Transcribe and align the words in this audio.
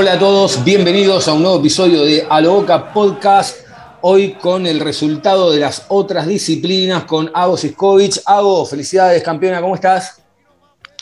Hola 0.00 0.14
a 0.14 0.18
todos, 0.18 0.64
bienvenidos 0.64 1.28
a 1.28 1.34
un 1.34 1.42
nuevo 1.42 1.58
episodio 1.58 2.02
de 2.06 2.26
A 2.30 2.40
lo 2.40 2.54
Boca 2.54 2.90
Podcast. 2.90 3.66
Hoy 4.00 4.32
con 4.32 4.64
el 4.64 4.80
resultado 4.80 5.52
de 5.52 5.60
las 5.60 5.84
otras 5.88 6.26
disciplinas 6.26 7.04
con 7.04 7.30
Ago 7.34 7.58
Siskovic. 7.58 8.22
Ago, 8.24 8.64
felicidades, 8.64 9.22
campeona, 9.22 9.60
¿cómo 9.60 9.74
estás? 9.74 10.22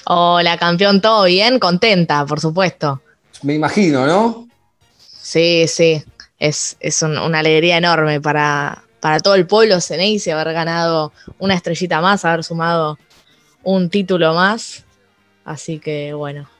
Hola, 0.05 0.59
campeón, 0.59 1.01
¿todo 1.01 1.27
bien? 1.27 1.61
Contenta, 1.61 2.27
por 2.27 2.41
supuesto. 2.41 3.01
Me 3.43 3.55
imagino, 3.55 4.05
¿no? 4.05 4.49
Sí, 4.99 5.67
sí, 5.69 6.03
es, 6.41 6.77
es 6.81 7.01
un- 7.03 7.19
una 7.19 7.39
alegría 7.39 7.77
enorme 7.77 8.21
para, 8.21 8.83
para 8.99 9.21
todo 9.21 9.37
el 9.37 9.47
pueblo 9.47 9.81
Ceneice 9.81 10.33
haber 10.33 10.53
ganado 10.53 11.13
una 11.39 11.55
estrellita 11.55 12.01
más, 12.01 12.25
haber 12.25 12.43
sumado 12.43 12.99
un 13.63 13.91
título 13.91 14.35
más. 14.35 14.85
Así 15.45 15.79
que 15.79 16.15
bueno, 16.15 16.51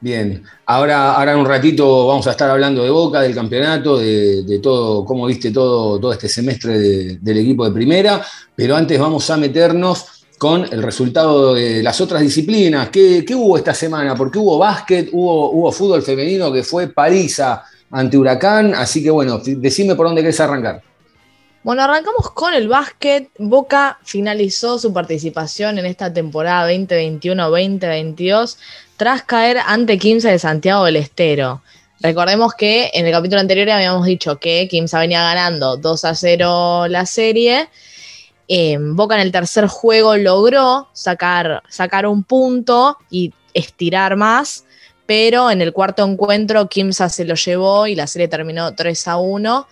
Bien, 0.00 0.44
ahora, 0.66 1.14
ahora 1.14 1.32
en 1.32 1.38
un 1.38 1.46
ratito 1.46 2.06
vamos 2.06 2.24
a 2.28 2.30
estar 2.30 2.48
hablando 2.48 2.84
de 2.84 2.90
Boca, 2.90 3.20
del 3.20 3.34
campeonato, 3.34 3.98
de, 3.98 4.60
todo, 4.62 5.04
cómo 5.04 5.26
viste 5.26 5.50
todo, 5.50 5.98
todo 5.98 6.12
este 6.12 6.28
semestre 6.28 6.78
de- 6.78 7.18
del 7.20 7.38
equipo 7.38 7.64
de 7.64 7.72
primera, 7.72 8.24
pero 8.54 8.76
antes 8.76 8.96
vamos 8.98 9.28
a 9.28 9.36
meternos 9.36 10.24
con 10.38 10.64
el 10.72 10.84
resultado 10.84 11.54
de 11.54 11.82
las 11.82 12.00
otras 12.00 12.22
disciplinas. 12.22 12.90
¿Qué, 12.90 13.24
qué 13.26 13.34
hubo 13.34 13.56
esta 13.56 13.74
semana? 13.74 14.14
Porque 14.14 14.38
hubo 14.38 14.56
básquet, 14.56 15.08
hubo, 15.12 15.50
hubo 15.50 15.72
fútbol 15.72 16.02
femenino 16.02 16.52
que 16.52 16.62
fue 16.62 16.86
Parisa 16.88 17.64
ante 17.90 18.16
Huracán, 18.16 18.74
así 18.74 19.02
que 19.02 19.10
bueno, 19.10 19.40
decime 19.44 19.96
por 19.96 20.06
dónde 20.06 20.22
querés 20.22 20.38
arrancar. 20.38 20.80
Bueno, 21.64 21.82
arrancamos 21.82 22.30
con 22.30 22.54
el 22.54 22.68
básquet. 22.68 23.30
Boca 23.36 23.98
finalizó 24.04 24.78
su 24.78 24.92
participación 24.92 25.78
en 25.78 25.86
esta 25.86 26.12
temporada 26.12 26.70
2021-2022 26.70 28.56
tras 28.96 29.24
caer 29.24 29.58
ante 29.66 29.98
Quimsa 29.98 30.30
de 30.30 30.38
Santiago 30.38 30.84
del 30.84 30.96
Estero. 30.96 31.62
Recordemos 32.00 32.54
que 32.54 32.92
en 32.94 33.06
el 33.06 33.12
capítulo 33.12 33.40
anterior 33.40 33.68
habíamos 33.70 34.06
dicho 34.06 34.38
que 34.38 34.68
Quimsa 34.68 35.00
venía 35.00 35.20
ganando 35.20 35.76
2 35.76 36.04
a 36.04 36.14
0 36.14 36.86
la 36.86 37.06
serie. 37.06 37.68
Eh, 38.46 38.78
Boca 38.80 39.16
en 39.16 39.22
el 39.22 39.32
tercer 39.32 39.66
juego 39.66 40.16
logró 40.16 40.88
sacar, 40.92 41.64
sacar 41.68 42.06
un 42.06 42.22
punto 42.22 42.98
y 43.10 43.34
estirar 43.52 44.14
más, 44.14 44.64
pero 45.06 45.50
en 45.50 45.60
el 45.60 45.72
cuarto 45.72 46.04
encuentro 46.04 46.68
Quimsa 46.68 47.08
se 47.08 47.24
lo 47.24 47.34
llevó 47.34 47.88
y 47.88 47.96
la 47.96 48.06
serie 48.06 48.28
terminó 48.28 48.76
3 48.76 49.08
a 49.08 49.16
1. 49.16 49.66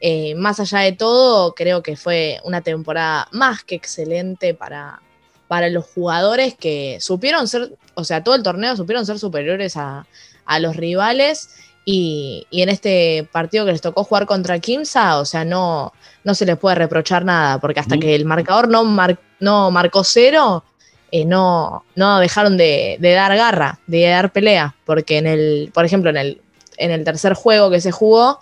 Eh, 0.00 0.34
más 0.34 0.58
allá 0.60 0.78
de 0.80 0.92
todo, 0.92 1.54
creo 1.54 1.82
que 1.82 1.96
fue 1.96 2.40
una 2.44 2.62
temporada 2.62 3.28
más 3.32 3.62
que 3.64 3.74
excelente 3.74 4.54
para, 4.54 5.02
para 5.46 5.68
los 5.68 5.84
jugadores 5.86 6.54
que 6.54 6.98
supieron 7.00 7.46
ser, 7.48 7.72
o 7.94 8.04
sea, 8.04 8.24
todo 8.24 8.34
el 8.34 8.42
torneo 8.42 8.76
supieron 8.76 9.04
ser 9.04 9.18
superiores 9.18 9.76
a, 9.76 10.06
a 10.46 10.58
los 10.58 10.76
rivales. 10.76 11.50
Y, 11.84 12.46
y 12.50 12.62
en 12.62 12.68
este 12.68 13.26
partido 13.32 13.64
que 13.64 13.72
les 13.72 13.80
tocó 13.80 14.04
jugar 14.04 14.26
contra 14.26 14.58
Kimsa, 14.58 15.18
o 15.18 15.24
sea, 15.24 15.44
no, 15.44 15.92
no 16.24 16.34
se 16.34 16.44
les 16.46 16.56
puede 16.58 16.76
reprochar 16.76 17.24
nada, 17.24 17.58
porque 17.58 17.80
hasta 17.80 17.96
Mm. 17.96 18.00
que 18.00 18.14
el 18.14 18.24
marcador 18.26 18.68
no, 18.68 18.84
mar- 18.84 19.18
no 19.40 19.70
marcó 19.70 20.04
cero, 20.04 20.62
eh, 21.10 21.24
no, 21.24 21.84
no 21.96 22.20
dejaron 22.20 22.56
de, 22.56 22.96
de 23.00 23.12
dar 23.12 23.34
garra, 23.34 23.80
de 23.86 24.06
dar 24.06 24.30
pelea, 24.30 24.76
porque 24.84 25.18
en 25.18 25.26
el, 25.26 25.70
por 25.74 25.84
ejemplo, 25.84 26.10
en 26.10 26.18
el, 26.18 26.40
en 26.76 26.90
el 26.92 27.02
tercer 27.02 27.32
juego 27.34 27.70
que 27.70 27.80
se 27.80 27.90
jugó, 27.92 28.38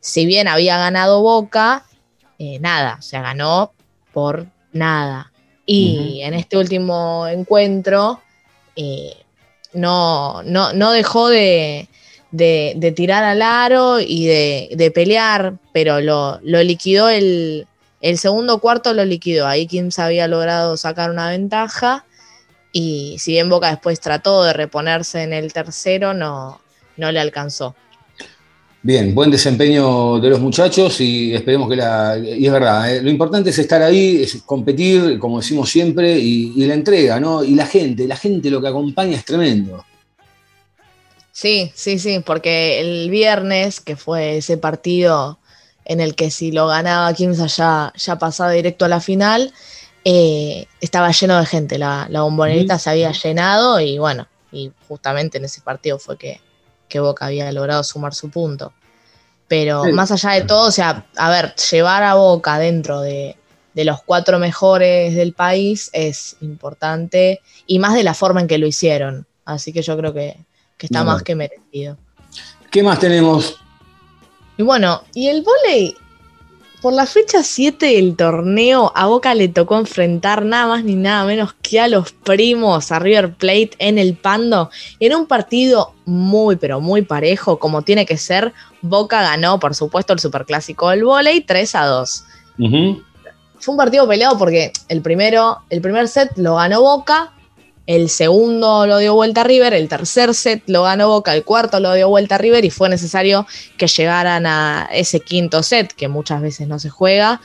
si 0.00 0.26
bien 0.26 0.48
había 0.48 0.78
ganado 0.78 1.22
Boca, 1.22 1.84
eh, 2.38 2.58
nada, 2.60 2.96
o 2.98 3.02
sea, 3.02 3.22
ganó 3.22 3.72
por 4.12 4.46
nada. 4.72 5.32
Y 5.66 6.20
en 6.22 6.34
este 6.34 6.56
último 6.56 7.26
encuentro 7.28 8.20
eh, 8.76 9.14
no, 9.72 10.42
no, 10.42 10.72
no 10.72 10.90
dejó 10.90 11.28
de, 11.28 11.88
de- 12.32 12.72
de 12.76 12.92
tirar 12.92 13.22
al 13.24 13.40
aro 13.42 14.00
y 14.00 14.26
de, 14.26 14.70
de 14.74 14.90
pelear, 14.90 15.54
pero 15.72 16.00
lo, 16.00 16.40
lo 16.42 16.62
liquidó 16.62 17.08
el, 17.08 17.66
el 18.00 18.18
segundo 18.18 18.58
cuarto, 18.58 18.94
lo 18.94 19.04
liquidó. 19.04 19.46
Ahí 19.46 19.66
Kims 19.66 19.98
había 20.00 20.26
logrado 20.26 20.76
sacar 20.76 21.10
una 21.10 21.28
ventaja 21.28 22.04
y 22.72 23.16
si 23.20 23.32
bien 23.32 23.48
Boca 23.48 23.70
después 23.70 24.00
trató 24.00 24.42
de 24.44 24.52
reponerse 24.52 25.22
en 25.22 25.32
el 25.32 25.52
tercero, 25.52 26.14
no, 26.14 26.60
no 26.96 27.12
le 27.12 27.20
alcanzó. 27.20 27.76
Bien, 28.82 29.14
buen 29.14 29.30
desempeño 29.30 30.18
de 30.20 30.30
los 30.30 30.40
muchachos 30.40 31.02
y 31.02 31.34
esperemos 31.34 31.68
que 31.68 31.76
la. 31.76 32.16
Y 32.16 32.46
es 32.46 32.52
verdad, 32.52 32.90
eh, 32.90 33.02
lo 33.02 33.10
importante 33.10 33.50
es 33.50 33.58
estar 33.58 33.82
ahí, 33.82 34.22
es 34.22 34.40
competir, 34.46 35.18
como 35.18 35.38
decimos 35.38 35.68
siempre, 35.68 36.18
y, 36.18 36.54
y 36.56 36.64
la 36.64 36.72
entrega, 36.72 37.20
¿no? 37.20 37.44
Y 37.44 37.54
la 37.54 37.66
gente, 37.66 38.08
la 38.08 38.16
gente 38.16 38.48
lo 38.48 38.62
que 38.62 38.68
acompaña 38.68 39.18
es 39.18 39.24
tremendo. 39.26 39.84
Sí, 41.30 41.70
sí, 41.74 41.98
sí, 41.98 42.20
porque 42.24 42.80
el 42.80 43.10
viernes, 43.10 43.80
que 43.80 43.96
fue 43.96 44.38
ese 44.38 44.56
partido 44.56 45.38
en 45.84 46.00
el 46.00 46.14
que 46.14 46.30
si 46.30 46.50
lo 46.50 46.66
ganaba 46.66 47.12
Kimsa 47.12 47.48
ya, 47.48 47.92
ya 47.96 48.18
pasaba 48.18 48.52
directo 48.52 48.86
a 48.86 48.88
la 48.88 49.00
final, 49.00 49.52
eh, 50.04 50.66
estaba 50.80 51.10
lleno 51.10 51.38
de 51.38 51.46
gente, 51.46 51.78
la, 51.78 52.06
la 52.10 52.22
bombonera 52.22 52.78
se 52.78 52.90
había 52.90 53.12
llenado 53.12 53.78
y 53.80 53.98
bueno, 53.98 54.26
y 54.52 54.72
justamente 54.88 55.38
en 55.38 55.44
ese 55.44 55.60
partido 55.60 55.98
fue 55.98 56.16
que, 56.16 56.40
que 56.90 57.00
Boca 57.00 57.24
había 57.26 57.50
logrado 57.52 57.82
sumar 57.82 58.12
su 58.14 58.28
punto. 58.30 58.74
Pero 59.48 59.84
Sí. 59.84 59.92
más 59.92 60.10
allá 60.12 60.30
de 60.32 60.42
todo, 60.42 60.68
o 60.68 60.70
sea, 60.70 61.06
a 61.16 61.30
ver, 61.30 61.54
llevar 61.70 62.02
a 62.02 62.14
Boca 62.14 62.58
dentro 62.58 63.00
de, 63.00 63.36
de 63.74 63.84
los 63.84 64.02
cuatro 64.02 64.38
mejores 64.38 65.14
del 65.14 65.32
país 65.32 65.88
es 65.94 66.36
importante 66.42 67.40
y 67.66 67.78
más 67.78 67.94
de 67.94 68.02
la 68.02 68.12
forma 68.14 68.40
en 68.42 68.46
que 68.48 68.58
lo 68.58 68.66
hicieron. 68.66 69.26
Así 69.46 69.72
que 69.72 69.82
yo 69.82 69.96
creo 69.96 70.12
que, 70.12 70.36
que 70.76 70.86
está 70.86 71.00
No, 71.00 71.06
más 71.06 71.22
que 71.22 71.34
merecido. 71.34 71.96
¿Qué 72.70 72.82
más 72.82 72.98
tenemos? 73.00 73.56
Y 74.56 74.62
bueno, 74.62 75.02
y 75.14 75.28
el 75.28 75.42
vóley, 75.42 75.96
por 76.80 76.92
la 76.92 77.06
fecha 77.06 77.42
7 77.42 77.86
del 77.86 78.16
torneo, 78.16 78.92
a 78.94 79.06
Boca 79.06 79.34
le 79.34 79.48
tocó 79.48 79.76
enfrentar 79.76 80.44
nada 80.44 80.66
más 80.66 80.84
ni 80.84 80.94
nada 80.94 81.24
menos 81.24 81.54
que 81.60 81.78
a 81.78 81.88
los 81.88 82.12
primos, 82.12 82.90
a 82.90 82.98
River 82.98 83.34
Plate 83.34 83.72
en 83.78 83.98
el 83.98 84.14
Pando, 84.14 84.70
en 84.98 85.14
un 85.14 85.26
partido 85.26 85.94
muy, 86.06 86.56
pero 86.56 86.80
muy 86.80 87.02
parejo, 87.02 87.58
como 87.58 87.82
tiene 87.82 88.06
que 88.06 88.16
ser. 88.16 88.52
Boca 88.80 89.22
ganó, 89.22 89.60
por 89.60 89.74
supuesto, 89.74 90.12
el 90.12 90.20
superclásico 90.20 90.88
del 90.90 91.04
vóley 91.04 91.42
3 91.42 91.74
a 91.74 91.84
2. 91.86 92.24
Ujú. 92.58 93.02
Fue 93.58 93.72
un 93.72 93.78
partido 93.78 94.08
peleado 94.08 94.38
porque 94.38 94.72
el 94.88 95.02
primero, 95.02 95.58
el 95.68 95.82
primer 95.82 96.08
set 96.08 96.30
lo 96.36 96.56
ganó 96.56 96.80
Boca, 96.80 97.32
el 97.90 98.08
segundo 98.08 98.86
lo 98.86 98.98
dio 98.98 99.14
vuelta 99.14 99.40
a 99.40 99.44
River, 99.44 99.74
el 99.74 99.88
tercer 99.88 100.32
set 100.32 100.62
lo 100.68 100.84
ganó 100.84 101.08
Boca, 101.08 101.34
el 101.34 101.42
cuarto 101.42 101.80
lo 101.80 101.92
dio 101.92 102.08
vuelta 102.08 102.36
a 102.36 102.38
River 102.38 102.64
y 102.64 102.70
fue 102.70 102.88
necesario 102.88 103.48
que 103.76 103.88
llegaran 103.88 104.46
a 104.46 104.88
ese 104.92 105.18
quinto 105.18 105.64
set 105.64 105.92
que 105.94 106.06
muchas 106.06 106.40
veces 106.40 106.68
no 106.68 106.78
se 106.78 106.88
juega 106.88 107.40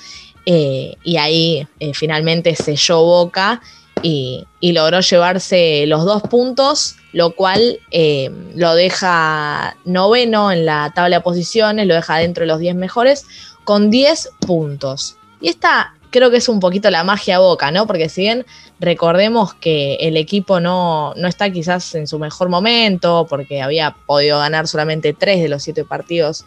eh, 0.45 0.97
y 1.03 1.17
ahí 1.17 1.67
eh, 1.79 1.95
finalmente 1.95 2.55
selló 2.55 3.01
Boca 3.01 3.59
y, 4.03 4.45
logró 4.61 4.99
llevarse 4.99 5.85
los 5.87 6.05
dos 6.05 6.21
puntos, 6.21 6.95
lo 7.11 7.35
cual 7.35 7.79
eh, 7.89 8.29
lo 8.53 8.75
deja 8.75 9.75
noveno 9.83 10.51
en 10.51 10.65
la 10.67 10.91
tabla 10.93 11.17
de 11.17 11.23
posiciones, 11.23 11.87
lo 11.87 11.95
deja 11.95 12.17
dentro 12.17 12.41
de 12.41 12.47
los 12.47 12.59
10 12.59 12.75
mejores 12.75 13.25
con 13.63 13.89
10 13.89 14.29
puntos. 14.41 15.17
Y 15.41 15.49
esta 15.49 15.95
creo 16.15 16.31
que 16.31 16.37
es 16.37 16.47
un 16.47 16.61
poquito 16.61 16.89
la 16.91 17.03
magia 17.03 17.39
boca, 17.39 17.71
¿no? 17.71 17.87
Porque 17.87 18.07
si 18.07 18.21
bien 18.21 18.45
recordemos 18.79 19.53
que 19.53 19.95
el 19.95 20.17
equipo 20.17 20.59
no, 20.59 21.13
no 21.15 21.27
está 21.27 21.49
quizás 21.51 21.95
en 21.95 22.07
su 22.07 22.19
mejor 22.19 22.49
momento, 22.49 23.25
porque 23.29 23.61
había 23.61 23.95
podido 24.05 24.39
ganar 24.39 24.67
solamente 24.67 25.13
tres 25.13 25.41
de 25.41 25.49
los 25.49 25.63
siete 25.63 25.83
partidos 25.83 26.45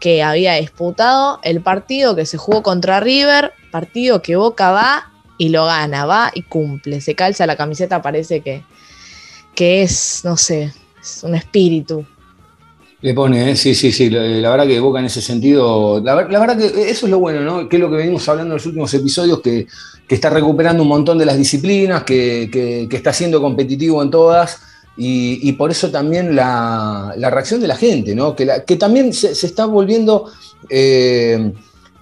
que 0.00 0.22
había 0.22 0.54
disputado, 0.54 1.40
el 1.42 1.60
partido 1.60 2.14
que 2.14 2.26
se 2.26 2.38
jugó 2.38 2.62
contra 2.62 3.00
River, 3.00 3.52
partido 3.70 4.22
que 4.22 4.36
Boca 4.36 4.70
va 4.70 5.12
y 5.38 5.48
lo 5.48 5.66
gana, 5.66 6.06
va 6.06 6.30
y 6.34 6.42
cumple, 6.42 7.00
se 7.00 7.14
calza 7.14 7.46
la 7.46 7.56
camiseta, 7.56 8.00
parece 8.00 8.40
que, 8.40 8.62
que 9.54 9.82
es, 9.82 10.22
no 10.24 10.36
sé, 10.36 10.72
es 11.00 11.22
un 11.24 11.34
espíritu. 11.34 12.06
Le 13.00 13.14
pone, 13.14 13.52
¿eh? 13.52 13.56
sí, 13.56 13.76
sí, 13.76 13.92
sí, 13.92 14.10
la, 14.10 14.50
verdad 14.50 14.66
que 14.66 14.80
Boca 14.80 14.98
en 14.98 15.04
ese 15.04 15.22
sentido, 15.22 16.00
la, 16.00 16.16
verdad 16.16 16.58
que 16.58 16.90
eso 16.90 17.06
es 17.06 17.10
lo 17.12 17.20
bueno, 17.20 17.42
¿no? 17.42 17.68
Que 17.68 17.76
es 17.76 17.80
lo 17.80 17.88
que 17.88 17.96
venimos 17.96 18.28
hablando 18.28 18.54
en 18.54 18.56
los 18.56 18.66
últimos 18.66 18.92
episodios, 18.92 19.40
que, 19.40 19.68
está 20.08 20.30
recuperando 20.30 20.82
un 20.82 20.88
montón 20.88 21.16
de 21.16 21.26
las 21.26 21.36
disciplinas, 21.36 22.02
que, 22.02 22.88
está 22.90 23.12
siendo 23.12 23.40
competitivo 23.40 24.02
en 24.02 24.10
todas, 24.10 24.58
y, 24.96 25.52
por 25.52 25.70
eso 25.70 25.92
también 25.92 26.34
la, 26.34 27.14
reacción 27.16 27.60
de 27.60 27.68
la 27.68 27.76
gente, 27.76 28.16
¿no? 28.16 28.34
Que, 28.34 28.64
que 28.66 28.74
también 28.74 29.12
se, 29.12 29.30
está 29.30 29.66
volviendo 29.66 30.32
eh, 30.68 31.52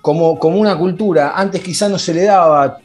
como, 0.01 0.39
como 0.39 0.59
una 0.59 0.79
cultura, 0.79 1.35
antes 1.37 1.61
quizá 1.63 1.91
no 1.91 1.99
se 1.99 2.15
le 2.15 2.23
daba 2.23 2.79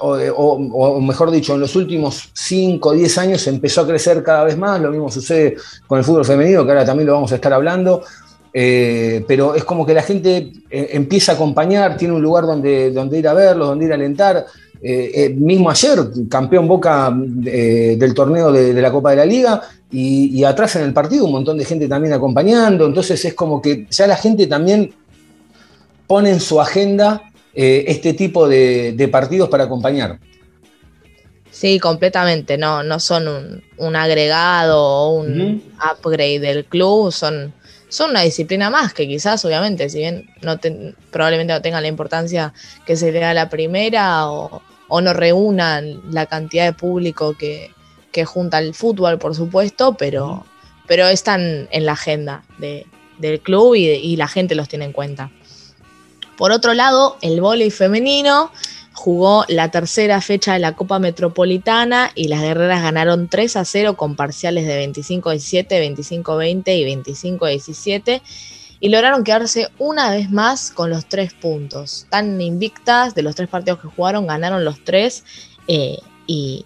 o, 0.00 1.00
mejor 1.00 1.30
dicho, 1.30 1.54
en 1.54 1.60
los 1.60 1.74
últimos 1.76 2.30
5 2.32 2.88
o 2.88 2.92
10 2.92 3.18
años 3.18 3.46
empezó 3.46 3.82
a 3.82 3.86
crecer 3.86 4.22
cada 4.22 4.44
vez 4.44 4.56
más, 4.56 4.80
lo 4.80 4.90
mismo 4.90 5.10
sucede 5.10 5.56
con 5.86 5.98
el 5.98 6.04
fútbol 6.04 6.24
femenino, 6.24 6.64
que 6.64 6.70
ahora 6.70 6.84
también 6.84 7.06
lo 7.06 7.14
vamos 7.14 7.32
a 7.32 7.36
estar 7.36 7.52
hablando, 7.52 8.02
eh, 8.52 9.24
pero 9.28 9.54
es 9.54 9.64
como 9.64 9.84
que 9.84 9.94
la 9.94 10.02
gente 10.02 10.52
eh, 10.70 10.88
empieza 10.92 11.32
a 11.32 11.34
acompañar, 11.34 11.96
tiene 11.96 12.14
un 12.14 12.22
lugar 12.22 12.44
donde, 12.44 12.90
donde 12.90 13.18
ir 13.18 13.28
a 13.28 13.34
verlo, 13.34 13.66
donde 13.66 13.84
ir 13.86 13.92
a 13.92 13.94
alentar. 13.94 14.46
Eh, 14.80 15.34
mismo 15.36 15.70
ayer, 15.70 15.98
campeón 16.30 16.68
Boca 16.68 17.12
del 17.12 18.14
torneo 18.14 18.52
de, 18.52 18.80
la 18.80 18.92
Copa 18.92 19.10
de 19.10 19.16
la 19.16 19.26
Liga, 19.26 19.60
y, 19.90 20.38
y 20.38 20.44
atrás 20.44 20.76
en 20.76 20.82
el 20.82 20.92
partido 20.92 21.24
un 21.24 21.32
montón 21.32 21.58
de 21.58 21.64
gente 21.64 21.88
también 21.88 22.14
acompañando, 22.14 22.86
entonces 22.86 23.24
es 23.24 23.34
como 23.34 23.60
que 23.60 23.86
ya 23.90 24.06
la 24.06 24.16
gente 24.16 24.46
también 24.46 24.92
pone 26.06 26.30
en 26.30 26.40
su 26.40 26.60
agenda 26.60 27.27
eh, 27.54 27.84
este 27.88 28.14
tipo 28.14 28.48
de, 28.48 29.08
partidos 29.10 29.48
para 29.48 29.64
acompañar. 29.64 30.18
Sí, 31.50 31.80
completamente. 31.80 32.56
No, 32.58 32.82
no 32.82 33.00
son 33.00 33.62
un, 33.76 33.96
agregado 33.96 34.80
o 34.80 35.14
un 35.14 35.62
upgrade 35.92 36.40
del 36.40 36.64
club, 36.64 37.10
son, 37.10 37.52
son 37.88 38.10
una 38.10 38.22
disciplina 38.22 38.70
más 38.70 38.94
que 38.94 39.08
quizás, 39.08 39.44
obviamente, 39.44 39.88
si 39.88 39.98
bien 39.98 40.30
no 40.42 40.58
probablemente 41.10 41.52
no 41.52 41.62
tengan 41.62 41.82
la 41.82 41.88
importancia 41.88 42.52
que 42.86 42.96
se 42.96 43.10
le 43.10 43.20
da 43.20 43.30
a 43.30 43.34
la 43.34 43.48
primera 43.48 44.30
o, 44.30 44.62
no 45.00 45.12
reúnan 45.12 46.00
la 46.12 46.26
cantidad 46.26 46.64
de 46.64 46.72
público 46.72 47.36
que, 47.36 47.70
junta 48.24 48.58
el 48.58 48.74
fútbol, 48.74 49.16
por 49.18 49.36
supuesto, 49.36 49.94
pero, 49.96 50.44
pero 50.88 51.06
están 51.06 51.68
en 51.70 51.86
la 51.86 51.92
agenda 51.92 52.42
del 52.58 53.40
club 53.40 53.76
y, 53.76 53.86
y 53.90 54.16
la 54.16 54.26
gente 54.26 54.56
los 54.56 54.68
tiene 54.68 54.86
en 54.86 54.92
cuenta. 54.92 55.30
Por 56.38 56.52
otro 56.52 56.72
lado, 56.72 57.18
el 57.20 57.40
vóley 57.40 57.72
femenino 57.72 58.52
jugó 58.92 59.44
la 59.48 59.72
tercera 59.72 60.20
fecha 60.20 60.52
de 60.52 60.60
la 60.60 60.76
Copa 60.76 61.00
Metropolitana 61.00 62.12
y 62.14 62.28
las 62.28 62.40
guerreras 62.42 62.80
ganaron 62.80 63.28
3 63.28 63.56
a 63.56 63.64
0 63.64 63.96
con 63.96 64.14
parciales 64.14 64.64
de 64.64 64.88
25-17, 64.88 65.66
25-20 66.22 66.78
y 66.78 66.84
25-17 67.36 68.22
y 68.78 68.88
lograron 68.88 69.24
quedarse 69.24 69.68
una 69.78 70.12
vez 70.12 70.30
más 70.30 70.70
con 70.70 70.90
los 70.90 71.06
tres 71.06 71.34
puntos. 71.34 72.06
Tan 72.08 72.40
invictas 72.40 73.16
de 73.16 73.22
los 73.22 73.34
tres 73.34 73.48
partidos 73.48 73.80
que 73.80 73.88
jugaron, 73.88 74.28
ganaron 74.28 74.64
los 74.64 74.84
tres 74.84 75.24
eh, 75.66 75.98
y, 76.28 76.64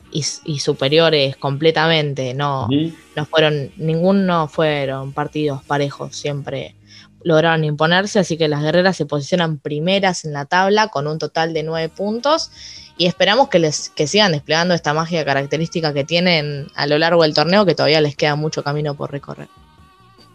superiores 0.58 1.36
completamente. 1.38 2.34
No, 2.34 2.68
no 3.16 3.24
fueron, 3.24 3.72
ninguno 3.78 4.48
fueron 4.48 5.12
partidos 5.12 5.62
parejos, 5.62 6.14
siempre 6.14 6.74
lograron 7.24 7.64
imponerse, 7.64 8.18
así 8.18 8.36
que 8.36 8.48
las 8.48 8.62
guerreras 8.62 8.96
se 8.96 9.06
posicionan 9.06 9.58
primeras 9.58 10.24
en 10.24 10.32
la 10.32 10.44
tabla 10.44 10.88
con 10.88 11.06
un 11.06 11.18
total 11.18 11.52
de 11.52 11.62
nueve 11.62 11.88
puntos 11.88 12.50
y 12.96 13.06
esperamos 13.06 13.48
que, 13.48 13.58
les, 13.58 13.90
que 13.90 14.06
sigan 14.06 14.32
desplegando 14.32 14.74
esta 14.74 14.94
magia 14.94 15.24
característica 15.24 15.92
que 15.92 16.04
tienen 16.04 16.68
a 16.74 16.86
lo 16.86 16.98
largo 16.98 17.22
del 17.22 17.34
torneo, 17.34 17.64
que 17.64 17.74
todavía 17.74 18.00
les 18.00 18.16
queda 18.16 18.36
mucho 18.36 18.62
camino 18.62 18.94
por 18.94 19.10
recorrer. 19.10 19.48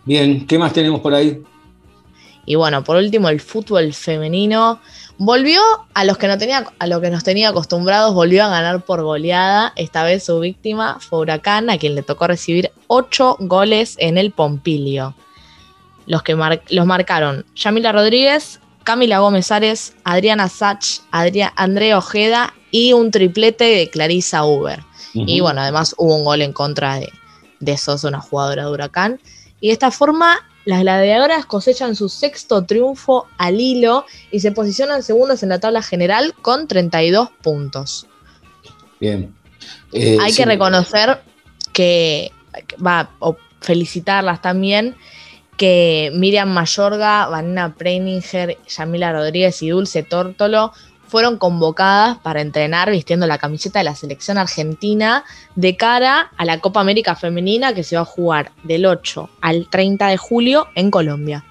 Bien, 0.06 0.48
¿qué 0.48 0.58
más 0.58 0.74
tenemos 0.74 1.02
por 1.02 1.14
ahí? 1.14 1.44
Y 2.46 2.56
bueno, 2.56 2.84
por 2.84 2.96
último, 2.96 3.28
el 3.30 3.42
fútbol 3.42 3.94
femenino 3.94 4.80
volvió 5.18 5.62
a 5.94 6.06
los 6.06 6.18
que 6.18 6.28
no 6.28 6.38
tenía, 6.38 6.66
a 6.80 6.88
lo 6.88 7.02
que 7.02 7.10
nos 7.10 7.24
tenía 7.24 7.50
acostumbrados, 7.50 8.14
volvió 8.14 8.46
a 8.46 8.50
ganar 8.50 8.86
por 8.86 9.04
goleada. 9.04 9.74
Esta 9.76 10.04
vez 10.04 10.24
su 10.24 10.40
víctima 10.40 10.98
fue 11.02 11.20
Huracán, 11.20 11.70
a 11.70 11.78
quien 11.78 11.94
le 11.94 12.04
tocó 12.04 12.26
recibir 12.26 12.72
ocho 12.88 13.36
goles 13.40 13.96
en 14.00 14.18
el 14.18 14.32
Pompilio 14.32 15.14
los 16.08 16.24
que 16.24 16.36
los 16.70 16.86
marcaron 16.86 17.46
Yamila 17.56 17.92
Rodríguez, 17.92 18.60
Camila 18.84 19.20
Gómez 19.20 19.52
Ares, 19.52 19.94
Adriana 20.04 20.48
Sach, 20.48 21.02
Andrea 21.12 21.98
Ojeda 21.98 22.54
y 22.72 22.94
un 22.94 23.12
triplete 23.12 23.66
de 23.66 23.90
Clarisa 23.90 24.46
Uber. 24.46 24.80
Y 25.14 25.40
bueno, 25.40 25.62
además 25.62 25.96
hubo 25.98 26.16
un 26.16 26.24
gol 26.24 26.42
en 26.42 26.54
contra 26.54 27.00
de, 27.00 27.12
de 27.60 27.78
Sosa, 27.78 28.08
una 28.08 28.22
jugadora 28.22 28.66
de 28.66 28.72
Huracán. 28.72 29.20
Y 29.60 29.68
de 29.68 29.74
esta 29.74 29.90
forma, 29.92 30.38
las 30.66 30.82
gladiadoras 30.82 31.46
cosechan 31.46 31.96
su 31.96 32.08
sexto 32.08 32.66
triunfo 32.66 33.28
al 33.38 33.60
hilo 33.60 34.06
y 34.32 34.42
se 34.42 34.52
posicionan 34.52 35.02
segundas 35.02 35.42
en 35.44 35.50
la 35.50 35.60
tabla 35.60 35.82
general 35.82 36.34
con 36.42 36.68
32 36.68 37.30
puntos. 37.42 38.06
Bien. 39.00 39.34
Eh, 39.92 40.18
Hay 40.22 40.34
que 40.34 40.46
reconocer 40.46 41.22
que, 41.74 42.32
va, 42.86 43.10
o 43.20 43.38
felicitarlas 43.62 44.42
también, 44.42 44.96
que 45.58 46.12
Miriam 46.14 46.50
Mayorga, 46.50 47.28
Vanina 47.28 47.74
Preininger, 47.76 48.58
Yamila 48.68 49.12
Rodríguez 49.12 49.62
y 49.64 49.70
Dulce 49.70 50.04
Tórtolo 50.04 50.72
fueron 51.08 51.38
convocadas 51.38 52.18
para 52.18 52.42
entrenar 52.42 52.92
vistiendo 52.92 53.28
la 53.28 53.38
camiseta 53.38 53.80
de 53.80 53.86
la 53.86 53.96
selección 53.96 54.38
argentina 54.38 55.24
de 55.56 55.76
cara 55.76 56.32
a 56.38 56.46
la 56.46 56.60
Copa 56.60 56.82
América 56.82 57.16
Femenina 57.16 57.74
que 57.74 57.84
se 57.84 57.96
va 57.96 58.04
a 58.04 58.06
jugar 58.06 58.52
del 58.64 58.86
8 58.86 59.30
al 59.42 59.68
30 59.70 60.08
de 60.08 60.18
julio 60.18 60.68
en 60.76 60.92
Colombia. 60.92 61.44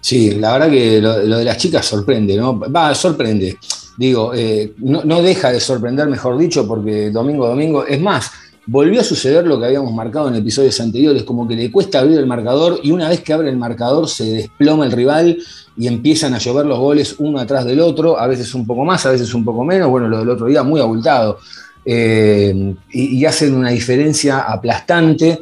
Sí, 0.00 0.32
la 0.32 0.52
verdad 0.52 0.70
que 0.70 1.00
lo, 1.00 1.18
de 1.18 1.44
las 1.44 1.56
chicas 1.56 1.86
sorprende, 1.86 2.36
¿no? 2.36 2.58
Va, 2.58 2.94
sorprende. 2.94 3.58
Digo, 3.96 4.32
eh, 4.34 4.74
no, 4.78 5.22
deja 5.22 5.50
de 5.50 5.60
sorprender, 5.60 6.06
mejor 6.06 6.38
dicho, 6.38 6.66
porque 6.66 7.10
domingo 7.10 7.48
domingo, 7.48 7.84
es 7.84 8.00
más, 8.00 8.30
volvió 8.70 9.00
a 9.00 9.04
suceder 9.04 9.46
lo 9.46 9.58
que 9.58 9.64
habíamos 9.64 9.94
marcado 9.94 10.28
en 10.28 10.34
episodios 10.34 10.78
anteriores, 10.80 11.22
como 11.22 11.48
que 11.48 11.56
le 11.56 11.72
cuesta 11.72 12.00
abrir 12.00 12.18
el 12.18 12.26
marcador 12.26 12.78
y 12.82 12.90
una 12.90 13.08
vez 13.08 13.22
que 13.22 13.32
abre 13.32 13.48
el 13.48 13.56
marcador 13.56 14.06
se 14.08 14.24
desploma 14.24 14.84
el 14.84 14.92
rival 14.92 15.38
y 15.74 15.86
empiezan 15.86 16.34
a 16.34 16.38
llover 16.38 16.66
los 16.66 16.78
goles 16.78 17.16
uno 17.18 17.38
atrás 17.38 17.64
del 17.64 17.80
otro, 17.80 18.18
a 18.18 18.26
veces 18.26 18.54
un 18.54 18.66
poco 18.66 18.84
más, 18.84 19.06
a 19.06 19.10
veces 19.10 19.32
un 19.32 19.42
poco 19.42 19.64
menos, 19.64 19.88
bueno, 19.88 20.06
lo 20.06 20.18
del 20.18 20.28
otro 20.28 20.46
día 20.46 20.62
muy 20.62 20.80
abultado, 20.82 21.38
eh, 21.82 22.74
y, 22.90 23.24
hacen 23.24 23.54
una 23.54 23.70
diferencia 23.70 24.40
aplastante. 24.40 25.40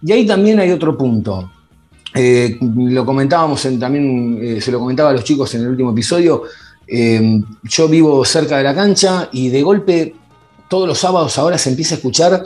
Y 0.00 0.12
ahí 0.12 0.26
también 0.26 0.58
hay 0.58 0.70
otro 0.70 0.96
punto. 0.96 1.50
Eh, 2.14 2.58
lo 2.60 3.04
comentábamos 3.04 3.68
también, 3.78 4.38
eh, 4.40 4.60
se 4.62 4.72
lo 4.72 4.78
comentaba 4.78 5.10
a 5.10 5.12
los 5.12 5.24
chicos 5.24 5.54
en 5.54 5.62
el 5.62 5.68
último 5.68 5.90
episodio. 5.90 6.44
yo 6.88 7.88
vivo 7.88 8.24
cerca 8.24 8.56
de 8.56 8.64
la 8.64 8.74
cancha 8.74 9.28
y 9.32 9.48
de 9.50 9.62
golpe 9.62 10.14
todos 10.68 10.88
los 10.88 10.98
sábados 10.98 11.36
ahora 11.36 11.58
se 11.58 11.68
empieza 11.68 11.94
a 11.94 11.98
escuchar 11.98 12.44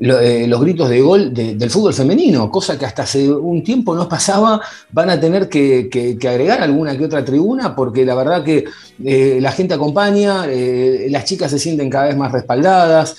eh, 0.00 0.46
los 0.48 0.60
gritos 0.60 0.88
de 0.88 1.00
gol 1.00 1.32
del 1.32 1.70
fútbol 1.70 1.94
femenino, 1.94 2.50
cosa 2.50 2.76
que 2.76 2.84
hasta 2.84 3.04
hace 3.04 3.30
un 3.30 3.62
tiempo 3.62 3.94
no 3.94 4.08
pasaba, 4.08 4.60
van 4.90 5.10
a 5.10 5.20
tener 5.20 5.48
que, 5.48 6.18
agregar 6.20 6.62
alguna 6.62 6.98
que 6.98 7.04
otra 7.04 7.24
tribuna, 7.24 7.76
porque 7.76 8.04
la 8.04 8.16
verdad 8.16 8.42
que 8.42 8.64
eh, 9.04 9.38
la 9.40 9.52
gente 9.52 9.74
acompaña, 9.74 10.46
eh, 10.48 11.06
las 11.10 11.24
chicas 11.24 11.52
se 11.52 11.60
sienten 11.60 11.90
cada 11.90 12.06
vez 12.06 12.16
más 12.16 12.32
respaldadas, 12.32 13.16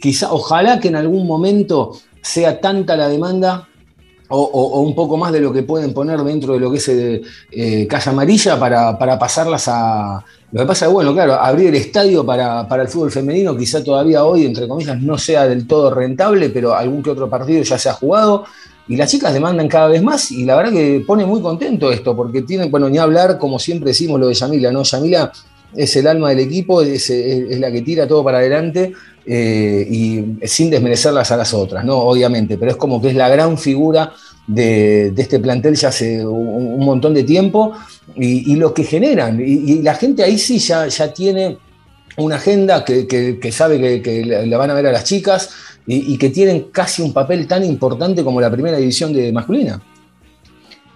quizá, 0.00 0.32
ojalá 0.32 0.80
que 0.80 0.88
en 0.88 0.96
algún 0.96 1.26
momento 1.26 1.92
sea 2.22 2.58
tanta 2.58 2.96
la 2.96 3.08
demanda 3.08 3.68
o, 4.30 4.80
un 4.80 4.94
poco 4.94 5.16
más 5.16 5.32
de 5.32 5.40
lo 5.40 5.52
que 5.52 5.62
pueden 5.62 5.92
poner 5.92 6.20
dentro 6.20 6.54
de 6.54 6.60
lo 6.60 6.70
que 6.70 6.78
es 6.78 7.86
Casa 7.88 8.10
Amarilla 8.10 8.58
para, 8.58 8.98
para 8.98 9.18
pasarlas 9.18 9.68
a, 9.68 10.24
lo 10.52 10.62
que 10.62 10.66
pasa 10.66 10.86
es, 10.86 10.92
bueno, 10.92 11.12
claro, 11.12 11.34
abrir 11.34 11.68
el 11.68 11.76
estadio 11.76 12.26
para, 12.26 12.66
el 12.68 12.88
fútbol 12.88 13.12
femenino 13.12 13.56
quizá 13.56 13.84
todavía 13.84 14.24
hoy, 14.24 14.46
entre 14.46 14.66
comillas, 14.66 15.00
no 15.00 15.16
sea 15.16 15.46
del 15.46 15.66
todo 15.66 15.94
rentable, 15.94 16.50
pero 16.50 16.74
algún 16.74 17.02
que 17.02 17.10
otro 17.10 17.30
partido 17.30 17.62
ya 17.62 17.78
se 17.78 17.88
ha 17.88 17.92
jugado. 17.92 18.44
Y 18.88 18.96
las 18.96 19.08
chicas 19.08 19.32
demandan 19.32 19.68
cada 19.68 19.86
vez 19.86 20.02
más 20.02 20.32
y 20.32 20.44
la 20.44 20.56
verdad 20.56 20.72
que 20.72 21.04
pone 21.06 21.24
muy 21.24 21.40
contento 21.40 21.92
esto, 21.92 22.16
porque 22.16 22.42
tienen, 22.42 22.68
bueno, 22.68 22.88
ni 22.88 22.98
hablar, 22.98 23.38
como 23.38 23.60
siempre 23.60 23.90
decimos 23.90 24.18
lo 24.18 24.26
de 24.26 24.34
Yamila, 24.34 24.72
¿no? 24.72 24.82
Yamila 24.82 25.30
es 25.76 25.94
el 25.94 26.08
alma 26.08 26.30
del 26.30 26.40
equipo, 26.40 26.82
es, 26.82 27.08
la 27.60 27.70
que 27.70 27.82
tira 27.82 28.08
todo 28.08 28.24
para 28.24 28.38
adelante 28.38 28.92
eh, 29.32 29.86
y 29.88 30.44
sin 30.44 30.70
desmerecerlas 30.70 31.30
a 31.30 31.36
las 31.36 31.54
otras, 31.54 31.84
¿no? 31.84 31.98
Obviamente, 31.98 32.58
pero 32.58 32.72
es 32.72 32.76
como 32.76 33.00
que 33.00 33.10
es 33.10 33.14
la 33.14 33.28
gran 33.28 33.56
figura 33.56 34.12
de, 34.48 35.14
este 35.16 35.38
plantel 35.38 35.76
ya 35.76 35.90
hace 35.90 36.26
un, 36.26 36.84
montón 36.84 37.14
de 37.14 37.22
tiempo 37.22 37.72
y, 38.16 38.56
lo 38.56 38.74
que 38.74 38.82
generan. 38.82 39.40
Y, 39.40 39.82
la 39.82 39.94
gente 39.94 40.24
ahí 40.24 40.36
sí 40.36 40.58
ya, 40.58 40.88
ya 40.88 41.14
tiene 41.14 41.58
una 42.16 42.36
agenda 42.36 42.84
que, 42.84 43.52
sabe 43.52 44.02
que, 44.02 44.24
la 44.24 44.58
van 44.58 44.70
a 44.70 44.74
ver 44.74 44.88
a 44.88 44.92
las 44.92 45.04
chicas 45.04 45.50
y, 45.86 46.18
que 46.18 46.30
tienen 46.30 46.62
casi 46.72 47.00
un 47.00 47.12
papel 47.12 47.46
tan 47.46 47.64
importante 47.64 48.24
como 48.24 48.40
la 48.40 48.50
primera 48.50 48.78
división 48.78 49.12
de 49.12 49.30
masculina. 49.30 49.80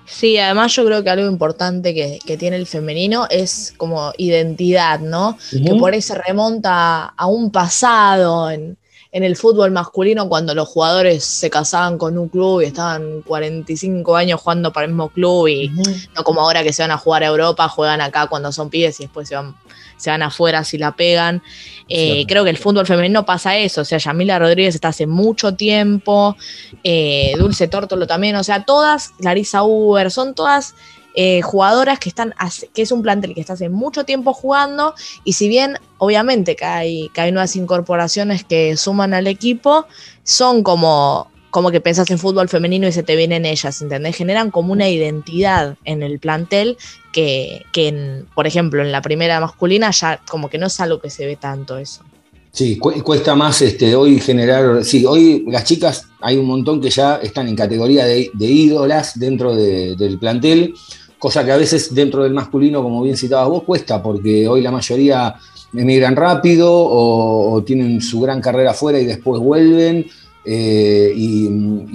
Sí, 0.07 0.39
además 0.39 0.75
yo 0.75 0.85
creo 0.85 1.03
que 1.03 1.11
algo 1.11 1.27
importante 1.27 1.95
que, 1.95 2.37
tiene 2.37 2.57
el 2.57 2.67
femenino 2.67 3.27
es 3.31 3.73
como 3.77 4.13
identidad, 4.19 5.01
¿no? 5.01 5.39
Que 5.51 5.75
por 5.75 5.93
ahí 5.93 6.03
se 6.03 6.15
remonta 6.15 7.07
a 7.07 7.27
un 7.27 7.51
pasado 7.51 8.51
en, 8.51 8.77
el 9.13 9.37
fútbol 9.37 9.71
masculino 9.71 10.29
cuando 10.29 10.57
los 10.57 10.69
jugadores 10.69 11.25
se 11.25 11.49
casaban 11.49 11.99
con 11.99 12.19
un 12.19 12.29
club 12.29 12.63
y 12.63 12.65
estaban 12.65 13.23
45 13.23 14.17
años 14.17 14.41
jugando 14.41 14.73
para 14.73 14.87
el 14.87 14.91
mismo 14.91 15.09
club 15.09 15.47
y 15.47 15.69
no 15.69 16.25
como 16.25 16.41
ahora 16.41 16.65
que 16.65 16.73
se 16.73 16.83
van 16.83 16.91
a 16.91 16.99
jugar 16.99 17.23
a 17.23 17.29
Europa, 17.29 17.69
juegan 17.69 18.01
acá 18.01 18.27
cuando 18.27 18.51
son 18.51 18.71
pibes 18.71 18.99
y 18.99 19.05
después 19.05 19.29
se 19.29 19.37
van 19.37 19.55
se 19.97 20.11
van 20.11 20.23
afuera 20.23 20.65
si 20.65 20.79
la 20.79 20.93
pegan. 20.93 21.43
Eh, 21.89 22.25
creo 22.27 22.45
que 22.45 22.51
el 22.51 22.59
fútbol 22.59 22.87
femenino 22.87 23.27
pasa 23.27 23.57
eso, 23.57 23.83
o 23.83 23.85
sea, 23.85 23.99
Yamila 23.99 24.39
Rodríguez 24.39 24.75
está 24.75 24.89
hace 24.89 25.07
mucho 25.07 25.55
tiempo, 25.55 26.37
eh, 26.83 27.35
Dulce 27.37 27.69
Tórtolo 27.69 28.07
también, 28.07 28.37
o 28.37 28.45
sea, 28.45 28.65
todas, 28.65 29.13
Larisa 29.19 29.65
Uber, 29.65 30.11
son 30.11 30.35
todas 30.35 30.75
eh, 31.15 31.43
jugadoras 31.43 31.99
que 31.99 32.09
están, 32.09 32.35
que 32.73 32.83
es 32.83 32.91
un 32.91 33.03
plantel 33.03 33.35
que 33.35 33.41
está 33.41 33.53
hace 33.53 33.69
mucho 33.69 34.05
tiempo 34.05 34.33
jugando 34.33 34.95
y 35.23 35.35
si 35.35 35.47
bien 35.49 35.79
obviamente 35.99 36.57
que 36.57 36.65
hay, 36.65 37.09
que 37.11 37.21
hay 37.21 37.33
nuevas 37.33 37.55
incorporaciones 37.55 38.45
que 38.45 38.77
suman 38.77 39.15
al 39.15 39.27
equipo, 39.27 39.87
son 40.25 40.63
como 40.63 41.31
como 41.55 41.71
que 41.71 41.81
pensás 41.81 42.11
en 42.11 42.19
fútbol 42.19 42.49
femenino 42.49 42.89
y 42.89 42.91
se 42.91 43.05
te 43.05 43.15
vienen 43.15 43.47
ellas, 43.47 43.81
¿entendés? 43.81 44.17
Generan 44.17 44.51
como 44.51 44.73
una 44.73 44.89
identidad 44.89 45.77
en 45.85 46.03
el 46.03 46.19
plantel 46.19 46.77
que, 47.13 47.63
que 47.73 48.25
por 48.35 48.49
ejemplo, 48.49 48.83
en 48.83 48.91
la 48.91 49.01
primera 49.01 49.39
masculina 49.39 49.93
ya 49.93 50.21
como 50.29 50.51
que 50.51 50.59
no 50.59 50.67
es 50.67 50.81
algo 50.81 51.01
que 51.01 51.11
se 51.11 51.25
ve 51.27 51.37
tanto 51.37 51.79
eso. 51.79 52.03
Sí, 52.51 52.77
cuesta 52.77 53.37
más 53.37 53.63
este, 53.63 53.95
hoy 53.95 54.19
generar, 54.19 54.85
sí, 54.85 55.07
hoy 55.07 55.45
las 55.47 55.63
chicas 55.63 56.09
hay 56.21 56.39
un 56.39 56.47
montón 56.47 56.81
que 56.81 56.91
ya 56.91 57.19
están 57.23 57.47
en 57.47 57.55
categoría 57.55 58.05
de, 58.05 58.33
ídolas 58.37 59.17
dentro 59.17 59.55
del 59.55 60.19
plantel, 60.19 60.75
cosa 61.21 61.45
que 61.45 61.53
a 61.53 61.57
veces 61.57 61.95
dentro 61.95 62.25
del 62.25 62.35
masculino, 62.35 62.83
como 62.83 63.01
bien 63.01 63.17
citabas 63.17 63.49
vos, 63.49 63.63
cuesta, 63.63 64.03
porque 64.03 64.49
hoy 64.49 64.61
la 64.61 64.73
mayoría 64.73 65.37
emigran 65.73 66.17
rápido 66.17 66.73
o, 66.73 67.53
o 67.53 67.63
tienen 67.63 68.01
su 68.01 68.21
gran 68.21 68.41
carrera 68.41 68.73
afuera 68.73 68.99
y 68.99 69.05
después 69.05 69.41
vuelven, 69.41 70.07
eh, 70.45 71.13
y, 71.17 71.47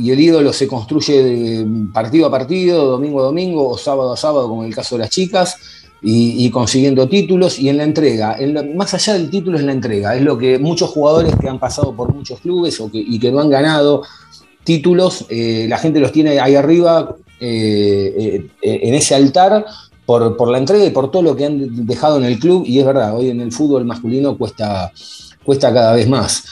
el 0.10 0.20
ídolo 0.20 0.52
se 0.52 0.68
construye 0.68 1.66
partido 1.94 2.28
a 2.28 2.32
partido, 2.32 2.86
domingo 2.86 3.20
a 3.20 3.26
domingo 3.26 3.70
o 3.70 3.78
sábado 3.78 4.14
a 4.14 4.18
sábado, 4.18 4.50
como 4.50 4.64
en 4.64 4.70
el 4.70 4.76
caso 4.76 4.96
de 4.96 5.02
las 5.02 5.12
chicas, 5.12 5.58
y, 6.02 6.50
consiguiendo 6.50 7.08
títulos. 7.08 7.60
Y 7.60 7.70
en 7.70 7.78
la 7.78 7.84
entrega, 7.84 8.38
más 8.76 8.94
allá 8.94 9.14
del 9.14 9.30
título 9.30 9.58
es 9.58 9.64
la 9.64 9.74
entrega, 9.74 10.16
es 10.16 10.24
lo 10.24 10.38
que 10.38 10.58
muchos 10.58 10.90
jugadores 10.90 11.36
que 11.36 11.48
han 11.48 11.60
pasado 11.60 11.94
por 11.94 12.14
muchos 12.14 12.40
clubes 12.40 12.82
y 12.94 13.20
que 13.20 13.32
no 13.32 13.40
han 13.40 13.50
ganado 13.50 14.04
títulos, 14.64 15.26
eh, 15.30 15.66
la 15.70 15.78
gente 15.78 16.00
los 16.00 16.12
tiene 16.12 16.40
ahí 16.40 16.56
arriba 16.56 17.16
eh, 17.40 18.48
en 18.62 18.94
ese 18.94 19.16
altar. 19.16 19.66
Por, 20.06 20.38
por, 20.38 20.50
la 20.50 20.58
entrega 20.58 20.84
y 20.84 20.90
por 20.90 21.12
todo 21.12 21.22
lo 21.22 21.36
que 21.36 21.46
han 21.46 21.86
dejado 21.86 22.18
en 22.18 22.24
el 22.24 22.40
club, 22.40 22.64
y 22.66 22.80
es 22.80 22.86
verdad, 22.86 23.16
hoy 23.16 23.30
en 23.30 23.42
el 23.42 23.52
fútbol 23.52 23.86
masculino 23.86 24.36
cuesta, 24.40 24.92
cuesta 25.44 25.72
cada 25.72 25.94
vez 25.94 26.10
más. 26.10 26.46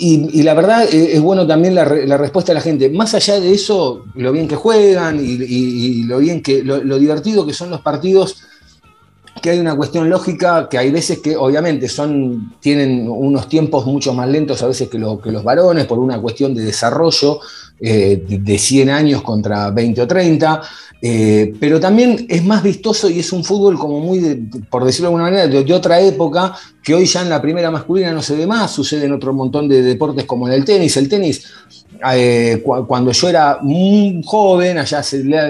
Y, 0.00 0.44
la 0.44 0.54
verdad 0.54 0.84
eh, 0.84 1.14
es 1.14 1.20
bueno 1.20 1.44
también 1.44 1.74
la, 1.74 1.84
respuesta 1.84 2.52
de 2.52 2.54
la 2.54 2.60
gente. 2.60 2.88
Más 2.88 3.14
allá 3.14 3.40
de 3.40 3.52
eso, 3.52 4.04
lo 4.14 4.30
bien 4.30 4.46
que 4.46 4.54
juegan 4.54 5.18
y, 5.20 6.04
lo 6.04 6.18
bien 6.18 6.40
que 6.40 6.62
lo, 6.62 6.98
divertido 6.98 7.44
que 7.44 7.52
son 7.52 7.70
los 7.70 7.80
partidos, 7.80 8.44
que 9.42 9.50
hay 9.50 9.58
una 9.58 9.76
cuestión 9.76 10.08
lógica, 10.08 10.68
que 10.68 10.78
hay 10.78 10.92
veces 10.92 11.18
que 11.18 11.36
obviamente 11.36 11.88
son, 11.88 12.54
tienen 12.60 13.08
unos 13.08 13.48
tiempos 13.48 13.86
mucho 13.86 14.14
más 14.14 14.28
lentos 14.28 14.62
a 14.62 14.68
veces 14.68 14.88
que, 14.88 14.98
que 14.98 15.32
los 15.32 15.42
varones 15.42 15.86
por 15.86 15.98
una 15.98 16.20
cuestión 16.20 16.54
de 16.54 16.62
desarrollo 16.62 17.40
eh, 17.80 18.24
de 18.26 18.58
100 18.58 18.90
años 18.90 19.22
contra 19.22 19.70
20 19.70 20.02
o 20.02 20.06
30. 20.06 20.62
Eh, 21.00 21.54
pero 21.60 21.78
también 21.78 22.26
es 22.28 22.44
más 22.44 22.60
vistoso 22.60 23.08
y 23.08 23.20
es 23.20 23.32
un 23.32 23.44
fútbol 23.44 23.78
como 23.78 24.00
muy, 24.00 24.48
por 24.68 24.84
decirlo 24.84 25.10
de 25.10 25.14
alguna 25.14 25.30
manera, 25.30 25.46
de, 25.46 25.72
otra 25.72 26.00
época, 26.00 26.54
que 26.82 26.92
hoy 26.94 27.06
ya 27.06 27.22
en 27.22 27.30
la 27.30 27.40
primera 27.40 27.70
masculina 27.70 28.10
no 28.10 28.20
se 28.20 28.34
ve 28.34 28.48
más, 28.48 28.72
sucede 28.72 29.06
en 29.06 29.12
otro 29.12 29.32
montón 29.32 29.68
de 29.68 29.82
deportes 29.82 30.24
como 30.24 30.48
en 30.48 30.54
el 30.54 30.64
tenis. 30.64 30.96
El 30.96 31.08
tenis, 31.08 31.44
eh, 32.12 32.64
cuando 32.64 33.12
yo 33.12 33.28
era 33.28 33.58
muy 33.62 34.22
joven, 34.24 34.78
allá 34.78 35.02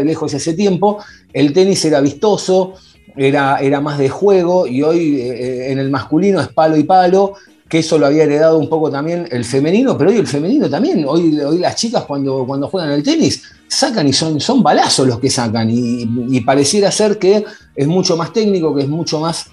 lejos 0.05 0.35
hace 0.35 0.53
tiempo, 0.53 0.99
el 1.33 1.55
tenis 1.55 1.83
era 1.87 2.01
vistoso, 2.03 2.75
era, 3.17 3.57
era 3.57 3.81
más 3.81 3.99
de 3.99 4.11
juego 4.11 4.67
y 4.67 4.83
hoy 4.83 5.19
en 5.23 5.79
el 5.79 5.91
masculino 5.91 6.41
es 6.41 6.49
palo 6.49 6.77
y 6.77 6.85
palo 6.85 7.35
que 7.69 7.79
eso 7.81 7.99
lo 7.99 8.07
había 8.07 8.25
heredado 8.25 8.59
un 8.59 8.69
poco 8.69 8.91
también 8.91 9.29
el 9.31 9.45
femenino, 9.45 9.97
pero 9.99 10.11
hoy 10.11 10.17
el 10.17 10.27
femenino 10.27 10.71
también, 10.71 11.05
hoy, 11.07 11.39
hoy 11.41 11.59
las 11.59 11.77
chicas 11.77 12.05
cuando, 12.05 12.45
cuando 12.47 12.69
juegan 12.69 12.91
el 12.91 13.03
tenis 13.03 13.43
sacan 13.69 14.09
y 14.09 14.13
son, 14.13 14.41
son 14.41 14.63
balazos 14.63 15.07
los 15.07 15.21
que 15.21 15.31
sacan 15.31 15.69
y, 15.71 16.41
pareciera 16.41 16.91
ser 16.91 17.19
que 17.19 17.45
es 17.75 17.87
mucho 17.87 18.17
más 18.17 18.33
técnico, 18.33 18.75
que 18.75 18.83
es 18.83 18.89
mucho 18.89 19.21
más 19.21 19.47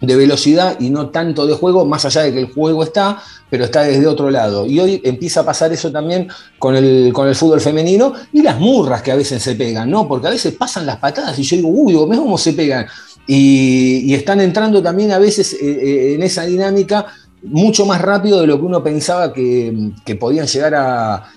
de 0.00 0.14
velocidad 0.14 0.78
y 0.78 0.90
no 0.90 1.08
tanto 1.08 1.44
de 1.44 1.54
juego, 1.54 1.84
más 1.84 2.04
allá 2.04 2.22
de 2.22 2.32
que 2.32 2.38
el 2.38 2.52
juego 2.52 2.84
está, 2.84 3.20
pero 3.50 3.64
está 3.64 3.82
desde 3.82 4.06
otro 4.06 4.30
lado. 4.30 4.64
Y 4.64 4.78
hoy 4.78 5.00
empieza 5.02 5.40
a 5.40 5.44
pasar 5.44 5.72
eso 5.72 5.90
también 5.90 6.28
con 6.60 6.76
el, 6.76 7.10
con 7.12 7.26
el 7.26 7.34
fútbol 7.34 7.60
femenino 7.60 8.12
y 8.32 8.42
las 8.42 8.60
murras 8.60 9.02
que 9.02 9.10
a 9.10 9.16
veces 9.16 9.42
se 9.42 9.56
pegan, 9.56 9.90
¿no? 9.90 10.06
Porque 10.06 10.28
a 10.28 10.30
veces 10.30 10.54
pasan 10.54 10.86
las 10.86 10.98
patadas 10.98 11.36
y 11.40 11.42
yo 11.42 11.56
digo, 11.56 11.68
uy, 11.68 11.94
¿ves 12.08 12.18
cómo 12.20 12.38
se 12.38 12.52
pegan? 12.52 12.86
Y, 13.26 14.14
están 14.14 14.40
entrando 14.40 14.80
también 14.80 15.10
a 15.10 15.18
veces 15.18 15.54
eh, 15.54 15.58
eh, 15.60 16.14
en 16.14 16.22
esa 16.22 16.44
dinámica 16.44 17.06
mucho 17.42 17.86
más 17.86 18.00
rápido 18.00 18.40
de 18.40 18.46
lo 18.46 18.58
que 18.58 18.64
uno 18.64 18.82
pensaba 18.82 19.32
que, 19.32 19.92
podían 20.18 20.46
llegar 20.46 20.74
a, 20.74 21.30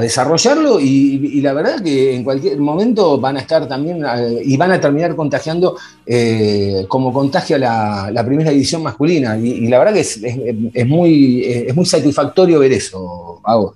desarrollarlo 0.00 0.78
y, 0.78 1.40
la 1.40 1.52
verdad 1.52 1.82
que 1.82 2.14
en 2.14 2.22
cualquier 2.22 2.58
momento 2.58 3.18
van 3.18 3.36
a 3.36 3.40
estar 3.40 3.66
también 3.66 4.04
eh, 4.04 4.42
y 4.44 4.56
van 4.56 4.70
a 4.70 4.80
terminar 4.80 5.16
contagiando 5.16 5.76
eh, 6.06 6.84
como 6.86 7.12
contagia 7.12 7.58
la, 7.58 8.24
primera 8.24 8.52
edición 8.52 8.82
masculina 8.82 9.36
y, 9.36 9.66
la 9.66 9.78
verdad 9.78 9.94
que 9.94 10.00
es, 10.00 10.86
muy, 10.86 11.42
es 11.44 11.74
muy 11.74 11.84
satisfactorio 11.84 12.60
ver 12.60 12.72
eso, 12.72 13.40
Hago. 13.44 13.74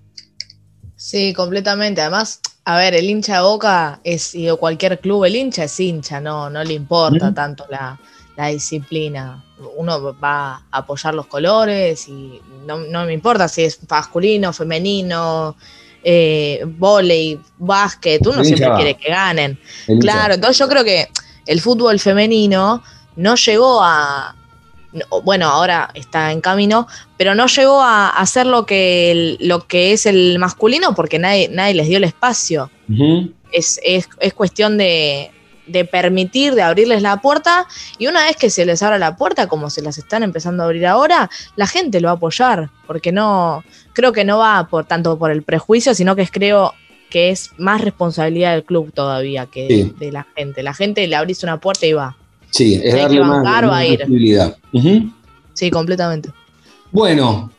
Sí, 1.04 1.34
completamente. 1.34 2.00
Además, 2.00 2.40
a 2.64 2.78
ver, 2.78 2.94
el 2.94 3.11
hincha 3.11 3.34
de 3.34 3.42
Boca 3.42 4.00
es, 4.04 4.34
y 4.34 4.49
cualquier 4.56 4.99
club, 5.00 5.25
el 5.25 5.37
hincha 5.37 5.64
es 5.64 5.78
hincha, 5.78 6.18
no, 6.18 6.49
no 6.49 6.64
le 6.64 6.73
importa 6.73 7.34
tanto 7.34 7.66
la, 7.68 8.00
la 8.38 8.46
disciplina. 8.49 9.44
Uno 9.76 10.14
va 10.23 10.64
a 10.70 10.78
apoyar 10.78 11.14
los 11.14 11.26
colores 11.26 12.08
y 12.08 12.40
no, 12.66 13.04
me 13.04 13.12
importa 13.12 13.49
si 13.49 13.62
es 13.62 13.78
masculino, 13.88 14.52
femenino, 14.52 15.56
eh, 16.02 16.64
volei, 16.66 17.40
básquet, 17.58 18.26
uno 18.26 18.44
siempre 18.44 18.70
quiere 18.75 18.94
que 18.94 19.08
ganen. 19.11 19.58
Claro, 20.00 20.34
entonces 20.34 20.58
yo 20.58 20.68
creo 20.68 20.84
que 20.84 21.08
el 21.46 21.61
fútbol 21.61 21.99
femenino 22.00 22.82
no 23.16 23.34
llegó 23.37 23.80
a, 23.82 24.34
bueno, 25.25 25.49
ahora 25.49 25.90
está 25.94 26.32
en 26.32 26.40
camino, 26.40 26.87
pero 27.16 27.34
no 27.34 27.46
llegó 27.46 27.80
a 27.80 28.11
hacer 28.11 28.46
lo 28.46 28.66
que, 28.66 29.37
lo 29.40 29.66
que 29.66 29.92
es 29.92 30.06
el 30.06 30.38
masculino 30.38 30.94
porque 30.94 31.18
nadie, 31.18 31.49
nadie 31.49 31.75
les 31.75 31.88
dio 31.88 31.99
el 31.99 32.04
espacio. 32.04 32.70
es, 33.52 33.80
es, 33.82 34.34
cuestión 34.34 34.78
de, 34.78 35.30
de 35.66 35.85
permitir, 35.85 36.54
de 36.54 36.62
abrirles 36.62 37.02
la 37.02 37.21
puerta, 37.21 37.66
y 37.99 38.06
una 38.06 38.25
vez 38.25 38.37
que 38.37 38.50
se 38.50 38.64
les 38.66 38.83
abra 38.83 38.99
la 38.99 39.16
puerta, 39.16 39.47
como 39.47 39.71
se 39.71 39.83
las 39.83 39.99
están 39.99 40.23
empezando 40.23 40.62
a 40.62 40.66
abrir 40.66 40.87
ahora, 40.87 41.30
la 41.56 41.66
gente 41.66 42.00
lo 42.00 42.09
va 42.09 42.12
a 42.12 42.16
apoyar, 42.16 42.71
porque 42.87 43.12
no, 43.12 43.64
creo 43.92 44.12
que 44.12 44.25
no 44.25 44.38
va 44.38 44.68
por 44.68 44.85
tanto 44.85 45.18
por 45.18 45.30
el 45.30 45.42
prejuicio, 45.42 45.94
sino 45.94 46.14
que 46.14 46.23
es, 46.23 46.30
creo 46.30 46.75
que 47.09 47.30
es 47.30 47.52
más 47.59 47.80
responsabilidad 47.80 48.52
del 48.52 48.64
club 48.64 48.92
todavía 48.92 49.47
que 49.47 49.92
de, 49.97 50.12
la 50.12 50.26
gente. 50.37 50.62
La 50.62 50.75
gente 50.75 51.06
le 51.06 51.16
abrís 51.16 51.42
una 51.44 51.61
puerta 51.61 51.87
y 51.87 51.92
va. 51.92 52.16
Sí, 52.50 52.80
es 52.83 52.94
darle 52.94 53.21
más, 53.21 53.44
va 53.44 53.78
a 53.78 53.87
ir. 53.87 54.04
Sí, 55.54 55.71
completamente. 55.71 56.30
Bueno, 56.90 57.52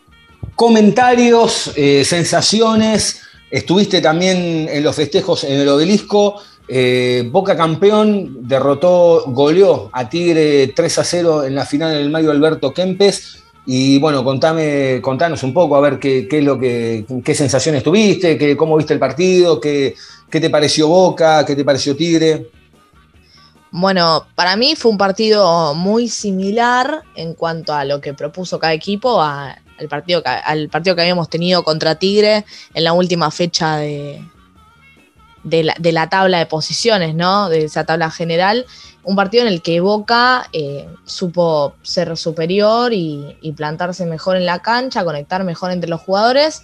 comentarios, 0.56 1.72
eh, 1.76 2.04
sensaciones. 2.04 3.22
Estuviste 3.50 4.02
también 4.02 4.68
en 4.70 4.84
los 4.84 4.96
festejos 4.96 5.46
en 5.46 5.60
el 5.62 5.70
obelisco. 5.70 6.42
Eh, 6.68 7.28
Boca 7.32 7.56
campeón, 7.56 8.48
derrotó, 8.48 9.26
goleó 9.28 9.90
a 9.92 10.10
Tigre 10.10 10.68
3 10.76 11.00
a 11.00 11.04
0 11.04 11.44
en 11.46 11.56
la 11.56 11.66
final 11.66 11.94
del 11.94 12.10
Mayo 12.10 12.32
Alberto 12.32 12.74
Kempes. 12.74 13.44
Y 13.68 14.00
bueno, 14.00 14.24
contame, 14.24 15.00
contanos 15.02 15.42
un 15.44 15.54
poco 15.54 15.76
a 15.76 15.82
ver 15.82 15.98
qué, 16.00 16.28
es 16.30 16.44
lo 16.44 16.60
que, 16.60 17.06
qué 17.24 17.34
sensaciones 17.34 17.84
tuviste, 17.84 18.38
qué, 18.38 18.56
cómo 18.56 18.78
viste 18.78 18.94
el 18.94 19.00
partido, 19.00 19.60
qué, 19.60 19.96
qué 20.30 20.40
te 20.40 20.52
pareció 20.52 20.88
Boca, 20.88 21.46
qué 21.46 21.56
te 21.56 21.66
pareció 21.66 21.96
Tigre. 21.96 22.48
Bueno, 23.72 24.28
para 24.36 24.56
mí 24.56 24.76
fue 24.76 24.92
un 24.92 24.98
partido 24.98 25.74
muy 25.74 26.08
similar 26.08 27.02
en 27.16 27.34
cuanto 27.34 27.74
a 27.74 27.86
lo 27.86 28.00
que 28.02 28.14
propuso 28.14 28.60
cada 28.60 28.74
equipo 28.74 29.22
al, 29.22 29.58
partido 29.90 30.22
al 30.24 30.70
partido 30.70 30.96
que 30.96 31.02
habíamos 31.02 31.30
tenido 31.30 31.64
contra 31.64 31.96
Tigre 31.96 32.46
en 32.74 32.84
la 32.84 32.94
última 32.94 33.32
fecha 33.32 33.78
de, 33.78 34.22
de, 35.46 35.92
la, 35.92 36.10
tabla 36.10 36.40
de 36.40 36.46
posiciones, 36.46 37.16
¿no? 37.16 37.50
De 37.50 37.66
esa 37.66 37.86
tabla 37.86 38.12
general. 38.12 38.66
Un 39.04 39.16
partido 39.16 39.46
en 39.46 39.54
el 39.54 39.62
que 39.62 39.80
Boca 39.80 40.50
eh, 40.52 40.88
supo 41.06 41.76
ser 41.84 42.18
superior 42.18 42.92
y, 42.92 43.38
y, 43.42 43.54
plantarse 43.54 44.06
mejor 44.06 44.36
en 44.36 44.46
la 44.46 44.60
cancha, 44.60 45.06
conectar 45.06 45.44
mejor 45.44 45.72
entre 45.72 45.90
los 45.90 46.02
jugadores. 46.02 46.64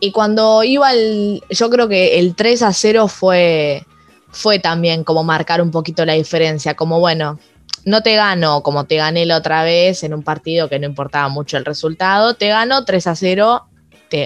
Y 0.00 0.10
cuando 0.10 0.64
iba 0.64 0.92
el. 0.92 1.42
Yo 1.48 1.70
creo 1.70 1.88
que 1.88 2.18
el 2.18 2.34
3 2.34 2.62
a 2.62 2.72
0 2.72 3.08
fue, 3.08 3.86
fue 4.30 4.58
también 4.58 5.04
como 5.04 5.24
marcar 5.24 5.62
un 5.62 5.70
poquito 5.70 6.04
la 6.04 6.14
diferencia. 6.14 6.74
Como 6.74 6.98
bueno, 6.98 7.38
no 7.86 8.02
te 8.02 8.16
gano 8.16 8.62
como 8.62 8.84
te 8.84 8.96
gané 8.96 9.24
la 9.24 9.36
otra 9.36 9.62
vez 9.62 10.02
en 10.02 10.12
un 10.12 10.24
partido 10.24 10.68
que 10.68 10.80
no 10.80 10.86
importaba 10.86 11.28
mucho 11.28 11.56
el 11.56 11.64
resultado, 11.64 12.34
te 12.34 12.48
gano 12.48 12.84
3 12.84 13.06
a 13.06 13.14
0, 13.14 13.66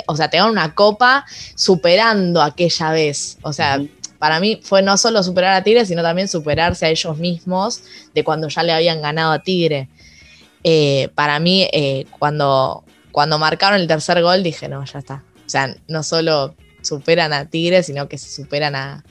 o 0.07 0.17
sea, 0.17 0.29
te 0.29 0.43
una 0.43 0.75
copa 0.75 1.25
superando 1.55 2.43
aquella 2.43 2.93
vez. 2.93 3.39
O 3.43 3.53
sea, 3.53 3.81
para 4.19 4.41
mí 4.41 4.61
fue 4.63 4.83
no 4.83 4.97
solo 4.97 5.23
superar 5.23 5.55
a 5.55 5.63
Tigre, 5.63 5.87
sino 5.87 6.03
también 6.03 6.29
superarse 6.29 6.87
a 6.87 6.91
ellos 6.91 7.17
mismos 7.19 7.83
de 8.15 8.25
cuando 8.25 8.49
ya 8.49 8.63
le 8.63 8.73
habían 8.73 9.03
ganado 9.03 9.33
a 9.33 9.43
Tigre. 9.43 9.89
Eh, 10.63 11.09
para 11.15 11.39
mí, 11.41 11.69
eh, 11.73 12.07
cuando, 12.19 12.85
cuando 13.13 13.39
marcaron 13.39 13.81
el 13.81 13.87
tercer 13.87 14.23
gol, 14.23 14.43
dije, 14.43 14.69
no, 14.69 14.85
ya 14.85 14.99
está. 14.99 15.25
O 15.47 15.49
sea, 15.49 15.75
no 15.89 16.03
solo 16.03 16.55
superan 16.83 17.33
a 17.33 17.47
Tigre, 17.47 17.83
sino 17.83 18.09
que 18.09 18.19
se 18.19 18.31
superan 18.31 18.75
a, 18.75 19.05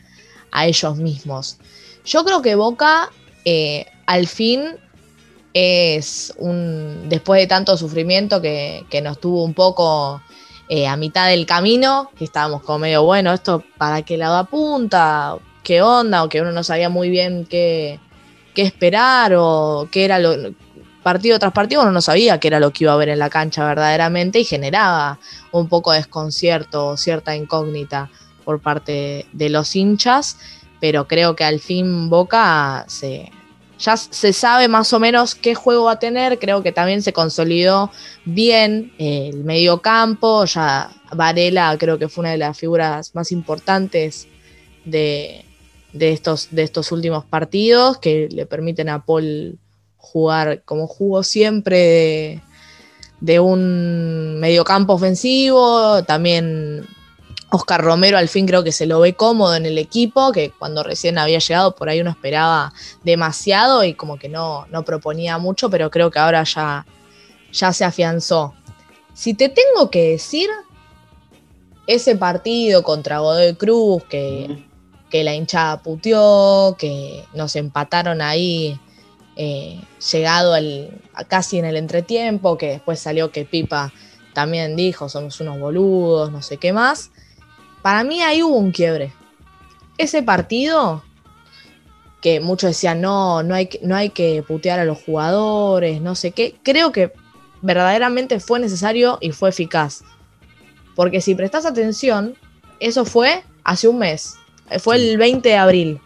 a 0.52 0.68
ellos 0.68 0.98
mismos. 0.98 1.58
Yo 2.06 2.24
creo 2.24 2.42
que 2.42 2.56
Boca 2.56 3.10
eh, 3.46 3.86
al 4.06 4.28
fin 4.28 4.78
es 5.54 6.34
un, 6.38 7.10
después 7.10 7.42
de 7.42 7.48
tanto 7.48 7.78
sufrimiento 7.78 8.42
que, 8.42 8.86
nos 9.04 9.20
tuvo 9.20 9.44
un 9.44 9.54
poco 9.54 10.22
eh, 10.70 10.88
a 10.88 10.96
mitad 10.96 11.28
del 11.28 11.48
camino, 11.48 12.12
que 12.16 12.24
estábamos 12.24 12.62
como 12.62 12.80
medio, 12.80 13.04
bueno, 13.04 13.34
esto 13.34 13.64
para 13.78 14.04
qué 14.04 14.18
lado 14.18 14.38
apunta, 14.38 15.36
qué 15.64 15.82
onda, 15.82 16.24
o 16.24 16.30
que 16.30 16.42
uno 16.42 16.52
no 16.52 16.64
sabía 16.64 16.90
muy 16.90 17.10
bien 17.10 17.46
qué, 17.50 18.00
qué 18.54 18.62
esperar, 18.62 19.34
o 19.36 19.88
qué 19.92 20.06
era 20.06 20.20
lo, 20.20 20.54
partido 21.02 21.40
tras 21.40 21.54
partido 21.54 21.82
uno 21.82 21.92
no 21.92 22.02
sabía 22.02 22.40
qué 22.40 22.50
era 22.50 22.60
lo 22.60 22.72
que 22.72 22.84
iba 22.84 22.94
a 22.94 22.98
ver 22.98 23.10
en 23.10 23.18
la 23.18 23.32
cancha 23.32 23.66
verdaderamente 23.66 24.40
y 24.40 24.46
generaba 24.46 25.18
un 25.52 25.68
poco 25.68 25.92
de 25.92 25.98
desconcierto, 25.98 26.98
cierta 26.98 27.36
incógnita 27.36 28.12
por 28.46 28.62
parte 28.62 29.26
de 29.32 29.50
los 29.50 29.76
hinchas, 29.76 30.38
pero 30.80 31.08
creo 31.08 31.36
que 31.36 31.46
al 31.46 31.60
fin 31.60 32.10
Boca 32.12 32.86
se, 32.88 33.32
ya 33.80 33.96
se 33.96 34.34
sabe 34.34 34.68
más 34.68 34.92
o 34.94 35.00
menos 35.00 35.36
qué 35.36 35.56
juego 35.56 35.86
va 35.86 35.94
a 35.94 36.00
tener, 36.00 36.38
creo 36.38 36.62
que 36.62 36.72
también 36.72 37.02
se 37.02 37.14
consolidó 37.14 37.92
bien 38.26 38.94
eh, 39.00 39.30
el 39.34 39.44
medio 39.44 39.82
campo, 39.82 40.46
ya 40.46 40.92
Varela 41.14 41.76
creo 41.80 41.98
que 41.98 42.10
fue 42.10 42.24
una 42.24 42.32
de 42.32 42.38
las 42.38 42.58
figuras 42.58 43.16
más 43.16 43.32
importantes 43.32 44.28
de, 44.84 45.46
estos, 45.94 46.50
de 46.52 46.64
estos 46.64 46.92
últimos 46.92 47.24
partidos 47.26 47.98
que 48.00 48.28
le 48.30 48.46
permiten 48.46 48.90
a 48.90 49.06
Paul 49.06 49.58
jugar 49.98 50.64
como 50.66 50.88
jugó 50.88 51.24
siempre 51.24 51.78
de, 51.78 52.42
de 53.22 53.40
un 53.40 54.40
mediocampo 54.40 54.94
ofensivo, 54.94 56.04
también 56.04 56.86
Oscar 57.51 57.82
Romero 57.82 58.18
al 58.18 58.27
fin 58.27 58.46
creo 58.46 58.63
que 58.63 58.72
se 58.72 58.86
lo 58.86 59.00
ve 59.00 59.13
cómodo 59.15 59.56
en 59.56 59.65
el 59.65 59.77
equipo, 59.77 60.32
que 60.32 60.51
cuando 60.51 60.84
recién 60.84 61.18
había 61.18 61.39
llegado 61.39 61.75
por 61.75 61.89
ahí 61.89 62.00
uno 62.00 62.12
esperaba 62.12 62.74
demasiado 63.03 63.84
y 63.84 63.96
como 63.96 64.18
que 64.18 64.29
no, 64.29 64.68
no 64.68 64.86
proponía 64.86 65.38
mucho, 65.38 65.70
pero 65.70 65.89
creo 65.89 66.12
que 66.12 66.20
ahora 66.20 66.44
ya, 66.44 66.86
ya 67.51 67.74
se 67.74 67.86
afianzó. 67.86 68.53
Si 69.13 69.34
te 69.34 69.50
tengo 69.50 69.89
que 69.89 70.12
decir, 70.12 70.48
ese 71.88 72.15
partido 72.15 72.84
contra 72.84 73.18
Godoy 73.18 73.56
Cruz, 73.56 74.03
que, 74.03 74.63
que 75.10 75.24
la 75.24 75.34
hinchada 75.34 75.82
puteó, 75.82 76.75
que 76.77 77.25
nos 77.34 77.56
empataron 77.56 78.22
ahí 78.22 78.79
eh, 79.36 79.82
llegado 80.12 80.54
al, 80.54 81.02
casi 81.28 81.58
en 81.58 81.65
el 81.65 81.78
entretiempo, 81.78 82.60
que 82.60 82.67
después 82.67 83.00
salió 83.00 83.32
que 83.32 83.43
Pipa 83.43 83.91
también 84.34 84.76
dijo, 84.76 85.10
somos 85.10 85.39
unos 85.39 85.60
boludos, 85.60 86.32
no 86.32 86.43
sé 86.43 86.58
qué 86.58 86.74
más. 86.74 87.10
Para 87.82 88.04
mí 88.04 88.22
ahí 88.22 88.44
hubo 88.44 88.56
un 88.56 88.72
quiebre. 88.72 89.13
Ese 89.98 90.24
partido, 90.24 91.04
que 92.22 92.39
muchos 92.39 92.72
decían, 92.72 93.02
no, 93.02 93.44
no 93.44 93.56
hay, 93.56 93.70
no 93.82 93.96
hay 93.96 94.10
que 94.10 94.44
putear 94.48 94.80
a 94.80 94.86
los 94.86 95.02
jugadores, 95.02 96.02
no 96.02 96.15
sé 96.15 96.32
qué, 96.32 96.56
creo 96.63 96.92
que 96.92 97.13
verdaderamente 97.62 98.39
fue 98.39 98.60
necesario 98.60 99.18
y 99.22 99.32
fue 99.32 99.50
eficaz. 99.50 100.04
Porque 100.96 101.22
si 101.22 101.36
prestas 101.36 101.65
atención, 101.65 102.36
eso 102.80 103.06
fue 103.06 103.44
hace 103.63 103.88
un 103.88 104.00
mes, 104.00 104.36
fue 104.80 104.98
el 104.98 105.18
20 105.18 105.48
de 105.48 105.58
abril. 105.58 106.02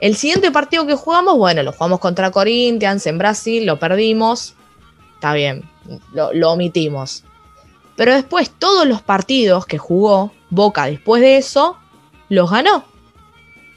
El 0.00 0.14
siguiente 0.14 0.52
partido 0.52 0.86
que 0.86 0.94
jugamos, 0.94 1.36
bueno, 1.36 1.64
lo 1.64 1.72
jugamos 1.72 1.98
contra 1.98 2.30
Corinthians 2.30 3.04
en 3.08 3.18
Brasil, 3.18 3.66
lo 3.66 3.80
perdimos, 3.80 4.54
está 5.14 5.34
bien, 5.34 5.68
lo 6.12 6.52
omitimos. 6.52 7.24
Pero 7.98 8.14
después 8.14 8.48
todos 8.56 8.86
los 8.86 9.02
partidos 9.02 9.66
que 9.66 9.76
jugó 9.76 10.32
Boca 10.50 10.86
después 10.86 11.20
de 11.20 11.36
eso, 11.36 11.76
los 12.28 12.48
ganó. 12.48 12.84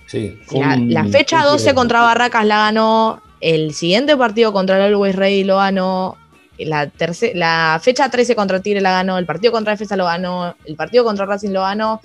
Sí, 0.05 0.39
la, 0.51 1.05
fecha 1.05 1.43
12 1.43 1.73
contra 1.73 2.01
Barracas 2.01 2.45
la 2.45 2.57
ganó, 2.57 3.19
el 3.39 3.73
siguiente 3.73 4.15
partido 4.15 4.53
contra 4.53 4.77
el 4.77 4.93
Always 4.93 5.15
Ready 5.15 5.43
lo 5.43 5.57
ganó, 5.57 6.17
la, 6.59 6.91
la 7.33 7.79
fecha 7.81 8.09
13 8.09 8.35
contra 8.35 8.59
Tigre 8.59 8.79
la 8.79 8.91
ganó, 8.91 9.17
el 9.17 9.25
partido 9.25 9.51
contra 9.51 9.73
Defensa 9.73 9.95
lo 9.95 10.05
ganó, 10.05 10.55
el 10.65 10.75
partido 10.75 11.03
contra 11.03 11.25
Racing 11.25 11.49
lo 11.49 11.61
ganó, 11.61 11.99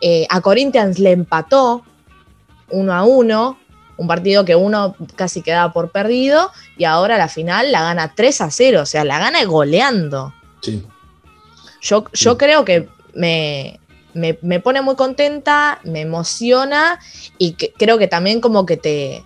eh, 0.00 0.26
a 0.30 0.40
Corinthians 0.40 0.98
le 0.98 1.10
empató 1.12 1.84
1 2.70 2.90
a 2.94 3.04
1, 3.04 3.58
un 3.98 4.06
partido 4.06 4.46
que 4.46 4.56
uno 4.56 4.96
casi 5.14 5.42
quedaba 5.42 5.74
por 5.74 5.90
perdido, 5.90 6.52
y 6.78 6.84
ahora 6.84 7.18
la 7.18 7.28
final 7.28 7.70
la 7.70 7.82
gana 7.82 8.14
3 8.14 8.40
a 8.40 8.50
0, 8.50 8.80
o 8.80 8.86
sea, 8.86 9.04
la 9.04 9.18
gana 9.18 9.44
goleando. 9.44 10.32
Sí. 10.62 10.86
Yo, 11.80 12.04
yo 12.12 12.36
creo 12.36 12.64
que 12.64 12.88
me, 13.14 13.80
me, 14.14 14.60
pone 14.60 14.82
muy 14.82 14.96
contenta, 14.96 15.80
me 15.84 16.02
emociona 16.02 16.98
y 17.38 17.54
creo 17.54 17.98
que 17.98 18.08
también 18.08 18.40
como 18.40 18.66
que 18.66 18.76
te, 18.76 19.24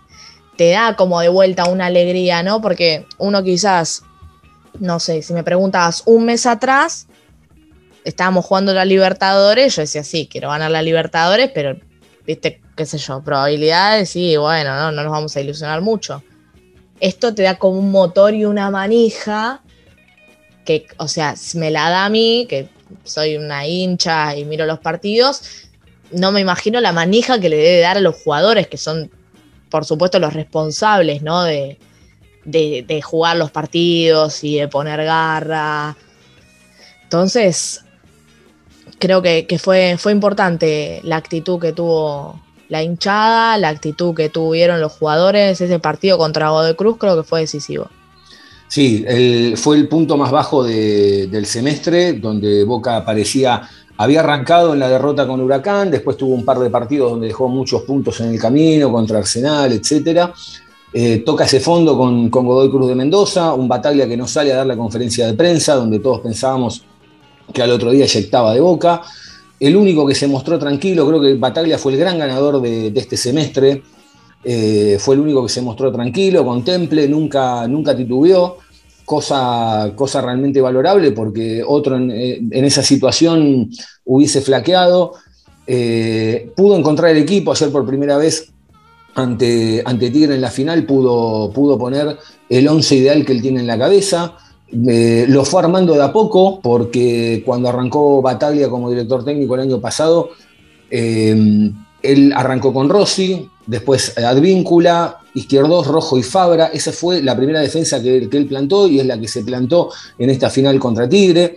te 0.57 0.71
da 0.71 0.97
como 0.97 1.21
de 1.21 1.29
vuelta 1.29 1.67
una 1.67 1.87
alegría, 1.87 2.43
¿no? 2.43 2.61
Porque 2.61 3.07
uno 3.19 3.43
quizás, 3.43 4.03
no 4.79 5.01
sé, 5.01 5.23
si 5.23 5.33
me 5.33 5.45
preguntas 5.45 6.03
un 6.07 6.27
mes 6.27 6.47
atrás, 6.47 7.09
estábamos 8.05 8.45
jugando 8.45 8.73
la 8.75 8.85
Libertadores, 8.85 9.77
yo 9.77 9.83
decía, 9.83 10.05
sí, 10.05 10.29
quiero 10.31 10.51
ganar 10.51 10.71
la 10.71 10.83
Libertadores, 10.83 11.51
pero, 11.55 11.79
viste, 12.27 12.61
qué 12.77 12.87
sé 12.87 12.99
yo, 12.99 13.23
probabilidades, 13.23 14.11
sí, 14.11 14.37
bueno, 14.37 14.75
no, 14.77 14.93
no 14.93 15.03
nos 15.03 15.12
vamos 15.12 15.37
a 15.37 15.40
ilusionar 15.40 15.81
mucho. 15.81 16.23
Esto 17.01 17.35
te 17.35 17.43
da 17.43 17.59
como 17.59 17.79
un 17.79 17.90
motor 17.90 18.35
y 18.35 18.45
una 18.45 18.71
manija 18.71 19.62
que, 20.64 20.87
o 20.96 21.09
sea, 21.09 21.35
me 21.55 21.70
la 21.70 21.90
da 21.90 22.07
a 22.07 22.09
mí, 22.09 22.46
que 22.48 22.68
soy 23.05 23.37
una 23.37 23.66
hincha 23.66 24.37
y 24.37 24.44
miro 24.44 24.66
los 24.66 24.79
partidos, 24.79 25.42
no 26.11 26.33
me 26.33 26.40
imagino 26.40 26.81
la 26.81 26.92
manija 26.92 27.38
que 27.40 27.48
le 27.48 27.57
debe 27.57 27.81
dar 27.81 27.96
a 27.96 28.00
los 28.00 28.16
jugadores, 28.16 28.68
que 28.68 28.77
son, 28.77 29.11
por 29.70 29.85
supuesto, 29.85 30.18
los 30.18 30.33
responsables, 30.33 31.22
¿no? 31.22 31.42
De, 31.42 31.79
de, 32.44 33.03
jugar 33.03 33.37
los 33.37 33.50
partidos 33.50 34.44
y 34.44 34.57
de 34.57 34.68
poner 34.68 35.05
garra. 35.05 35.96
Entonces, 37.03 37.85
creo 38.98 39.22
que, 39.22 39.46
fue, 39.61 39.96
fue 39.98 40.12
importante 40.12 41.00
la 41.05 41.16
actitud 41.16 41.61
que 41.61 41.72
tuvo 41.72 42.40
la 42.68 42.83
hinchada, 42.83 43.59
la 43.59 43.68
actitud 43.68 44.14
que 44.14 44.29
tuvieron 44.29 44.81
los 44.81 44.92
jugadores. 44.92 45.61
Ese 45.61 45.79
partido 45.79 46.18
contra 46.18 46.50
Godoy 46.50 46.74
Cruz 46.74 46.98
creo 46.98 47.16
que 47.16 47.22
fue 47.22 47.40
decisivo. 47.40 47.88
Sí, 48.68 49.05
fue 49.57 49.77
el 49.77 49.88
punto 49.88 50.16
más 50.16 50.31
bajo 50.31 50.64
del 50.64 51.46
semestre, 51.46 52.14
donde 52.14 52.64
Boca 52.64 53.05
parecía, 53.05 53.62
había 53.96 54.20
arrancado 54.20 54.72
en 54.72 54.81
la 54.81 54.88
derrota 54.88 55.27
con 55.27 55.40
Huracán, 55.40 55.90
después 55.90 56.16
tuvo 56.16 56.35
un 56.35 56.44
par 56.44 56.59
de 56.59 56.70
partidos 56.70 57.12
donde 57.12 57.29
dejó 57.29 57.48
muchos 57.48 57.83
puntos 57.83 58.20
en 58.20 58.31
el 58.31 58.40
camino, 58.40 58.90
contra 58.90 59.18
Arsenal, 59.18 59.72
etc. 59.72 60.31
Eh, 60.92 61.22
toca 61.24 61.44
ese 61.44 61.61
fondo 61.61 61.96
con, 61.96 62.31
Godoy 62.31 62.70
Cruz 62.70 62.88
de 62.88 62.94
Mendoza, 62.94 63.53
un 63.53 63.68
Bataglia 63.68 64.09
que 64.09 64.16
no 64.16 64.27
sale 64.27 64.53
a 64.53 64.57
dar 64.57 64.66
la 64.66 64.77
conferencia 64.77 65.27
de 65.27 65.35
prensa, 65.35 65.74
donde 65.74 66.00
todos 66.00 66.20
pensábamos 66.20 66.83
que 67.53 67.62
al 67.62 67.70
otro 67.70 67.90
día 67.90 68.05
eyectaba 68.05 68.55
de 68.55 68.61
Boca. 68.61 69.03
El 69.61 69.77
único 69.77 70.07
que 70.07 70.14
se 70.14 70.27
mostró 70.27 70.59
tranquilo, 70.59 71.07
creo 71.07 71.20
que 71.20 71.35
Bataglia 71.35 71.79
fue 71.79 71.92
el 71.92 71.98
gran 71.98 72.18
ganador 72.18 72.61
de 72.61 72.92
este 72.96 73.16
semestre, 73.16 73.83
eh, 74.45 74.99
fue 75.01 75.15
el 75.15 75.23
único 75.23 75.43
que 75.43 75.49
se 75.49 75.63
mostró 75.63 75.91
tranquilo, 75.91 76.45
contemple, 76.45 77.09
nunca, 77.09 77.67
nunca 77.67 77.97
titubeó, 77.97 78.59
cosa, 79.05 79.93
cosa 79.97 80.21
realmente 80.21 80.61
valorable 80.61 81.13
porque 81.13 81.63
otro 81.67 81.97
en, 81.97 82.11
eh, 82.11 82.41
esa 82.53 82.83
situación 82.83 83.71
hubiese 84.05 84.43
flaqueado. 84.43 85.13
Eh, 85.67 86.51
pudo 86.55 86.77
encontrar 86.77 87.13
el 87.13 87.19
equipo 87.19 87.53
ayer 87.53 87.73
por 87.73 87.87
primera 87.87 88.19
vez 88.19 88.53
ante, 89.15 89.83
ante 89.85 90.11
Tigre 90.11 90.35
en 90.35 90.43
la 90.43 90.51
final, 90.51 90.85
pudo, 90.85 91.51
pudo 91.51 91.79
poner 91.79 92.19
el 92.51 92.69
once 92.69 92.97
ideal 92.97 93.25
que 93.25 93.33
él 93.33 93.41
tiene 93.41 93.61
en 93.61 93.67
la 93.67 93.79
cabeza. 93.79 94.37
lo 94.73 95.45
fue 95.47 95.63
armando 95.63 95.95
de 95.95 96.03
a 96.03 96.13
poco, 96.13 96.61
porque 96.61 97.43
cuando 97.47 97.71
arrancó 97.71 98.21
Bataglia 98.21 98.69
como 98.69 98.91
director 98.91 99.25
técnico 99.25 99.55
el 99.55 99.63
año 99.63 99.81
pasado, 99.81 100.31
él 100.91 102.33
arrancó 102.35 102.75
con 102.75 102.91
Rossi, 102.91 103.49
después 103.66 104.16
Advíncula, 104.18 105.18
Izquierdos, 105.35 105.87
Rojo 105.87 106.18
y 106.18 106.22
Fabra. 106.22 106.66
Esa 106.66 106.92
fue 106.92 107.22
la 107.22 107.37
primera 107.37 107.61
defensa 107.61 108.03
que, 108.03 108.16
él 108.18 108.46
plantó 108.46 108.88
y 108.88 109.00
es 109.00 109.07
la 109.07 109.18
que 109.18 109.29
se 109.29 109.42
plantó 109.42 109.90
en 110.18 110.31
esta 110.31 110.50
final 110.50 110.79
contra 110.79 111.09
Tigre. 111.09 111.57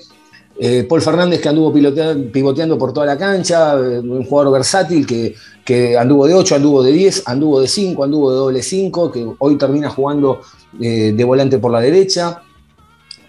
Eh, 0.60 0.86
Paul 0.90 1.04
Fernández 1.04 1.40
que 1.40 1.50
anduvo 1.50 1.72
pivoteando 1.72 2.78
por 2.80 2.92
toda 2.92 3.06
la 3.06 3.18
cancha, 3.18 3.76
eh, 3.76 4.00
un 4.00 4.26
jugador 4.26 4.54
versátil 4.54 5.06
que, 5.06 5.36
que, 5.64 5.96
anduvo 5.96 6.26
de 6.26 6.34
8, 6.34 6.56
anduvo 6.56 6.82
de 6.82 6.92
10, 6.92 7.24
anduvo 7.28 7.62
de 7.62 7.68
5, 7.68 8.04
anduvo 8.04 8.32
de 8.32 8.38
doble 8.38 8.64
5, 8.64 9.12
que 9.12 9.28
hoy 9.38 9.56
termina 9.56 9.90
jugando 9.90 10.42
eh, 10.82 11.14
de 11.16 11.24
volante 11.24 11.60
por 11.60 11.72
la 11.72 11.80
derecha. 11.80 12.42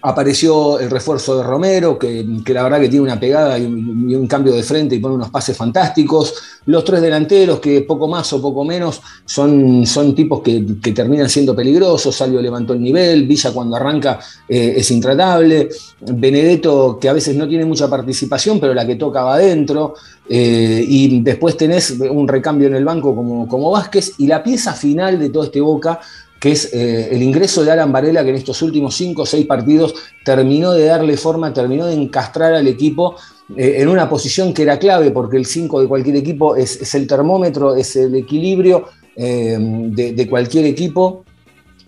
Apareció 0.01 0.79
el 0.79 0.89
refuerzo 0.89 1.37
de 1.37 1.43
Romero, 1.43 1.99
que, 1.99 2.25
la 2.47 2.63
verdad 2.63 2.79
que 2.79 2.87
tiene 2.87 3.03
una 3.03 3.19
pegada 3.19 3.59
y 3.59 3.65
un, 3.65 4.27
cambio 4.27 4.53
de 4.53 4.63
frente 4.63 4.95
y 4.95 4.99
pone 4.99 5.15
unos 5.15 5.29
pases 5.29 5.57
fantásticos. 5.57 6.33
Los 6.67 6.85
tres 6.85 7.01
delanteros, 7.01 7.59
que 7.59 7.81
poco 7.81 8.07
más 8.07 8.31
o 8.31 8.41
poco 8.41 8.63
menos, 8.63 9.01
son, 9.25 9.85
son 9.85 10.15
tipos 10.15 10.41
que, 10.41 10.65
que 10.81 10.93
terminan 10.93 11.27
siendo 11.27 11.53
peligrosos. 11.53 12.15
Salvio 12.15 12.41
levantó 12.41 12.73
el 12.73 12.81
nivel, 12.81 13.27
Villa 13.27 13.51
cuando 13.51 13.75
arranca 13.75 14.19
eh, 14.47 14.75
es 14.77 14.89
intratable. 14.91 15.67
Benedetto, 15.99 16.97
que 16.99 17.09
a 17.09 17.13
veces 17.13 17.35
no 17.35 17.47
tiene 17.47 17.65
mucha 17.65 17.89
participación, 17.89 18.59
pero 18.59 18.73
la 18.73 18.87
que 18.87 18.95
toca 18.95 19.23
va 19.23 19.35
adentro. 19.35 19.95
Eh, 20.29 20.85
y 20.87 21.21
después 21.21 21.57
tenés 21.57 21.91
un 21.91 22.27
recambio 22.27 22.67
en 22.67 22.75
el 22.75 22.85
banco 22.85 23.13
como, 23.13 23.47
como 23.49 23.71
Vázquez. 23.71 24.13
Y 24.19 24.27
la 24.27 24.41
pieza 24.41 24.73
final 24.73 25.19
de 25.19 25.29
todo 25.29 25.43
este 25.43 25.59
Boca 25.59 25.99
que 26.39 26.51
es 26.51 26.73
eh, 26.73 27.09
el 27.11 27.21
ingreso 27.21 27.63
de 27.63 27.71
Alan 27.71 27.91
Varela, 27.91 28.23
que 28.23 28.29
en 28.29 28.35
estos 28.35 28.61
últimos 28.61 28.95
cinco 28.95 29.23
o 29.23 29.25
seis 29.25 29.45
partidos 29.45 29.93
terminó 30.23 30.71
de 30.71 30.85
darle 30.85 31.17
forma, 31.17 31.53
terminó 31.53 31.85
de 31.85 31.95
encastrar 31.95 32.53
al 32.53 32.67
equipo 32.67 33.15
eh, 33.57 33.77
en 33.79 33.89
una 33.89 34.09
posición 34.09 34.53
que 34.53 34.63
era 34.63 34.79
clave, 34.79 35.11
porque 35.11 35.37
el 35.37 35.45
5 35.45 35.81
de 35.81 35.87
cualquier 35.87 36.15
equipo 36.15 36.55
es, 36.55 36.81
es, 36.81 36.95
el 36.95 37.07
termómetro, 37.07 37.75
es 37.75 37.95
el 37.95 38.15
equilibrio 38.15 38.85
eh, 39.15 39.57
de, 39.59 40.13
de, 40.13 40.29
cualquier 40.29 40.65
equipo. 40.65 41.25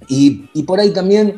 Y, 0.09 0.49
y, 0.53 0.63
por 0.63 0.79
ahí 0.79 0.91
también 0.91 1.37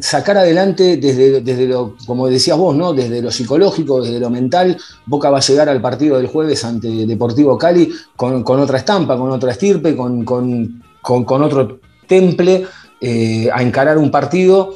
sacar 0.00 0.38
adelante 0.38 0.96
desde, 0.96 1.40
desde, 1.40 1.66
lo, 1.66 1.96
como 2.06 2.28
decías 2.28 2.56
vos, 2.56 2.76
¿no? 2.76 2.92
desde 2.92 3.22
lo 3.22 3.30
psicológico, 3.30 4.02
desde 4.02 4.20
lo 4.20 4.30
mental, 4.30 4.76
Boca 5.06 5.30
va 5.30 5.38
a 5.38 5.42
llegar 5.42 5.68
al 5.68 5.80
partido 5.80 6.16
del 6.16 6.26
jueves 6.26 6.64
ante 6.64 6.88
Deportivo 7.06 7.56
Cali 7.58 7.90
con, 8.16 8.42
con 8.42 8.60
otra 8.60 8.78
estampa, 8.78 9.16
con 9.16 9.30
otra 9.30 9.52
estirpe, 9.52 9.96
con, 9.96 10.24
con, 10.24 10.82
con 11.02 11.42
otro 11.42 11.80
temple, 12.06 12.66
eh, 13.00 13.48
a 13.52 13.62
encarar 13.62 13.98
un 13.98 14.10
partido 14.10 14.74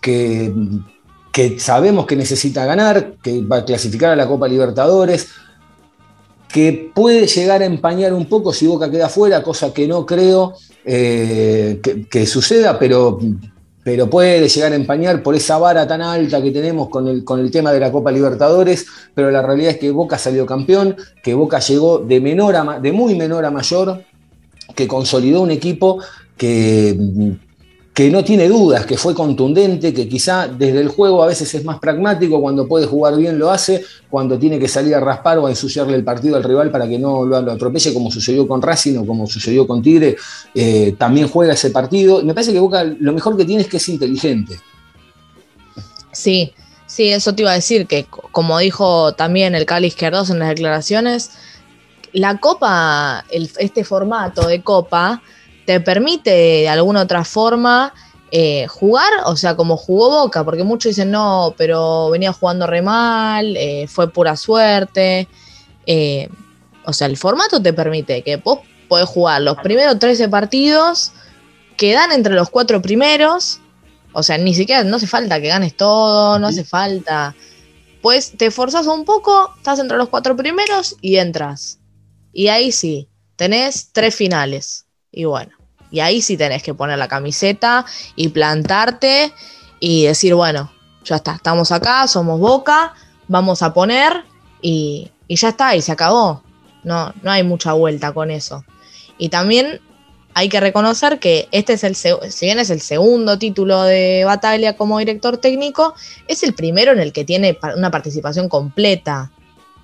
que, 0.00 0.52
que 1.32 1.58
sabemos 1.58 2.06
que 2.06 2.16
necesita 2.16 2.66
ganar, 2.66 3.14
que 3.22 3.42
va 3.42 3.58
a 3.58 3.64
clasificar 3.64 4.12
a 4.12 4.16
la 4.16 4.28
Copa 4.28 4.48
Libertadores, 4.48 5.28
que 6.48 6.92
puede 6.94 7.26
llegar 7.26 7.62
a 7.62 7.64
empañar 7.64 8.12
un 8.12 8.26
poco 8.26 8.52
si 8.52 8.66
Boca 8.66 8.90
queda 8.90 9.08
fuera, 9.08 9.42
cosa 9.42 9.72
que 9.72 9.88
no 9.88 10.04
creo 10.04 10.54
eh, 10.84 11.80
que, 11.82 12.06
que, 12.06 12.26
suceda, 12.26 12.78
pero 12.78 13.18
pero 13.84 14.08
puede 14.08 14.48
llegar 14.48 14.72
a 14.72 14.76
empañar 14.76 15.22
por 15.22 15.34
esa 15.34 15.58
vara 15.58 15.86
tan 15.86 16.02
alta 16.02 16.40
que 16.40 16.50
tenemos 16.50 16.88
con 16.88 17.08
el, 17.08 17.24
con 17.24 17.40
el 17.40 17.50
tema 17.50 17.72
de 17.72 17.80
la 17.80 17.90
Copa 17.90 18.12
Libertadores, 18.12 18.86
pero 19.14 19.30
la 19.30 19.42
realidad 19.42 19.72
es 19.72 19.78
que 19.78 19.90
Boca 19.90 20.18
salió 20.18 20.46
campeón, 20.46 20.96
que 21.22 21.34
Boca 21.34 21.58
llegó 21.58 21.98
de, 21.98 22.20
menor 22.20 22.56
a, 22.56 22.80
de 22.80 22.92
muy 22.92 23.14
menor 23.16 23.44
a 23.44 23.50
mayor, 23.50 24.04
que 24.74 24.86
consolidó 24.86 25.42
un 25.42 25.50
equipo 25.50 25.98
que, 26.36 26.96
que 27.94 28.10
no 28.10 28.24
tiene 28.24 28.48
dudas, 28.48 28.86
que 28.86 28.96
fue 28.96 29.14
contundente, 29.14 29.92
que 29.92 30.08
quizá 30.08 30.48
desde 30.48 30.80
el 30.80 30.88
juego 30.88 31.22
a 31.22 31.26
veces 31.26 31.54
es 31.54 31.62
más 31.64 31.78
pragmático, 31.78 32.40
cuando 32.40 32.66
puede 32.66 32.86
jugar 32.86 33.16
bien 33.16 33.38
lo 33.38 33.50
hace, 33.50 33.84
cuando 34.08 34.38
tiene 34.38 34.58
que 34.58 34.66
salir 34.66 34.94
a 34.94 35.00
raspar 35.00 35.38
o 35.38 35.46
a 35.46 35.50
ensuciarle 35.50 35.94
el 35.94 36.04
partido 36.04 36.36
al 36.36 36.42
rival 36.42 36.70
para 36.70 36.88
que 36.88 36.98
no 36.98 37.26
lo, 37.26 37.42
lo 37.42 37.52
atropelle, 37.52 37.92
como 37.92 38.10
sucedió 38.10 38.48
con 38.48 38.62
Racing 38.62 38.96
o 38.96 39.06
como 39.06 39.26
sucedió 39.26 39.66
con 39.66 39.82
Tigre, 39.82 40.16
eh, 40.54 40.94
también 40.96 41.28
juega 41.28 41.52
ese 41.52 41.70
partido. 41.70 42.22
Me 42.24 42.32
parece 42.32 42.52
que 42.52 42.60
Boca 42.60 42.82
lo 42.82 43.12
mejor 43.12 43.36
que 43.36 43.44
tiene 43.44 43.62
es 43.62 43.68
que 43.68 43.76
es 43.76 43.88
inteligente. 43.90 44.58
Sí, 46.12 46.54
sí, 46.86 47.08
eso 47.08 47.34
te 47.34 47.42
iba 47.42 47.50
a 47.50 47.54
decir, 47.54 47.86
que 47.86 48.06
como 48.06 48.58
dijo 48.58 49.12
también 49.12 49.54
el 49.54 49.66
Cali 49.66 49.88
Izquierdos 49.88 50.30
en 50.30 50.38
las 50.38 50.48
declaraciones, 50.48 51.32
la 52.14 52.38
Copa, 52.38 53.24
este 53.30 53.84
formato 53.84 54.46
de 54.46 54.62
Copa, 54.62 55.22
te 55.66 55.80
permite 55.80 56.30
de 56.30 56.68
alguna 56.68 57.02
otra 57.02 57.24
forma 57.24 57.92
eh, 58.34 58.66
jugar, 58.66 59.12
o 59.26 59.36
sea, 59.36 59.56
como 59.56 59.76
jugó 59.76 60.08
Boca, 60.08 60.42
porque 60.42 60.64
muchos 60.64 60.90
dicen 60.90 61.10
no, 61.10 61.54
pero 61.58 62.08
venía 62.08 62.32
jugando 62.32 62.66
re 62.66 62.80
mal, 62.80 63.54
eh, 63.58 63.86
fue 63.88 64.10
pura 64.10 64.36
suerte. 64.36 65.28
Eh, 65.86 66.30
o 66.84 66.94
sea, 66.94 67.08
el 67.08 67.18
formato 67.18 67.60
te 67.60 67.74
permite 67.74 68.22
que 68.22 68.36
vos 68.36 68.60
podés 68.88 69.06
jugar 69.06 69.42
los 69.42 69.58
primeros 69.58 69.98
13 69.98 70.30
partidos, 70.30 71.12
quedan 71.76 72.10
entre 72.10 72.32
los 72.32 72.48
cuatro 72.48 72.80
primeros, 72.80 73.60
o 74.14 74.22
sea, 74.22 74.38
ni 74.38 74.54
siquiera 74.54 74.82
no 74.82 74.96
hace 74.96 75.06
falta 75.06 75.38
que 75.38 75.48
ganes 75.48 75.76
todo, 75.76 76.38
no 76.38 76.46
hace 76.46 76.64
falta. 76.64 77.34
Pues 78.00 78.32
te 78.36 78.46
esforzas 78.46 78.86
un 78.86 79.04
poco, 79.04 79.52
estás 79.58 79.78
entre 79.78 79.98
los 79.98 80.08
cuatro 80.08 80.36
primeros 80.36 80.96
y 81.02 81.16
entras. 81.16 81.78
Y 82.32 82.48
ahí 82.48 82.72
sí, 82.72 83.08
tenés 83.36 83.90
tres 83.92 84.14
finales. 84.14 84.86
Y 85.12 85.24
bueno, 85.26 85.52
y 85.90 86.00
ahí 86.00 86.22
sí 86.22 86.36
tenés 86.36 86.62
que 86.62 86.74
poner 86.74 86.98
la 86.98 87.06
camiseta 87.06 87.84
y 88.16 88.28
plantarte 88.28 89.32
y 89.78 90.06
decir, 90.06 90.34
bueno, 90.34 90.72
ya 91.04 91.16
está, 91.16 91.34
estamos 91.34 91.70
acá, 91.70 92.08
somos 92.08 92.40
Boca, 92.40 92.94
vamos 93.28 93.62
a 93.62 93.74
poner 93.74 94.24
y, 94.62 95.10
y 95.28 95.36
ya 95.36 95.50
está, 95.50 95.76
y 95.76 95.82
se 95.82 95.92
acabó. 95.92 96.42
No, 96.82 97.12
no 97.22 97.30
hay 97.30 97.42
mucha 97.42 97.74
vuelta 97.74 98.12
con 98.12 98.30
eso. 98.30 98.64
Y 99.18 99.28
también 99.28 99.80
hay 100.34 100.48
que 100.48 100.60
reconocer 100.60 101.18
que 101.18 101.48
este 101.52 101.74
es 101.74 101.84
el, 101.84 101.94
si 101.94 102.46
bien 102.46 102.58
es 102.58 102.70
el 102.70 102.80
segundo 102.80 103.38
título 103.38 103.82
de 103.82 104.22
Bataglia 104.24 104.76
como 104.76 104.98
director 104.98 105.36
técnico, 105.36 105.94
es 106.26 106.42
el 106.42 106.54
primero 106.54 106.92
en 106.92 107.00
el 107.00 107.12
que 107.12 107.24
tiene 107.24 107.58
una 107.76 107.90
participación 107.90 108.48
completa 108.48 109.30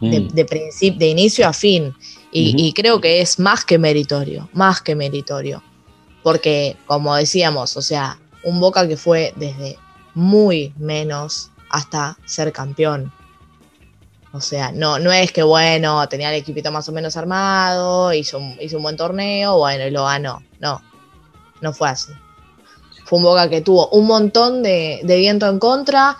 de, 0.01 0.29
de, 0.33 0.45
principio, 0.45 0.99
de 0.99 1.09
inicio 1.09 1.47
a 1.47 1.53
fin. 1.53 1.95
Y, 2.31 2.51
uh 2.51 2.57
-huh. 2.57 2.61
y, 2.61 2.73
creo 2.73 3.01
que 3.01 3.21
es 3.21 3.39
más 3.39 3.65
que 3.65 3.79
meritorio, 3.79 4.49
más 4.53 4.83
que 4.83 4.95
meritorio. 4.95 5.63
Porque, 6.23 6.77
como 6.87 7.15
decíamos, 7.15 7.77
o 7.77 7.83
sea, 7.83 8.19
un 8.45 8.61
Boca 8.61 8.87
que 8.87 8.97
fue 8.97 9.33
desde 9.37 9.79
muy 10.15 10.75
menos 10.77 11.51
hasta 11.71 12.19
ser 12.27 12.53
campeón. 12.53 13.13
O 14.33 14.41
sea, 14.41 14.73
no, 14.73 14.99
no 14.99 15.11
es 15.11 15.33
que, 15.33 15.43
bueno, 15.43 16.07
tenía 16.09 16.29
el 16.29 16.41
equipito 16.41 16.71
más 16.71 16.89
o 16.89 16.93
menos 16.93 17.17
armado, 17.17 18.13
hizo, 18.13 18.41
hizo 18.61 18.77
un 18.77 18.83
buen 18.83 18.97
torneo, 18.97 19.57
bueno, 19.57 19.87
y 19.87 19.91
lo 19.91 20.05
ganó. 20.05 20.43
No, 20.61 20.83
no 21.61 21.73
fue 21.73 21.89
así. 21.89 22.13
Fue 23.05 23.19
un 23.19 23.25
Boca 23.25 23.49
que 23.49 23.63
tuvo 23.63 23.89
un 23.89 24.07
montón 24.07 24.63
de, 24.63 25.01
de 25.03 25.17
viento 25.17 25.49
en 25.49 25.59
contra 25.59 26.19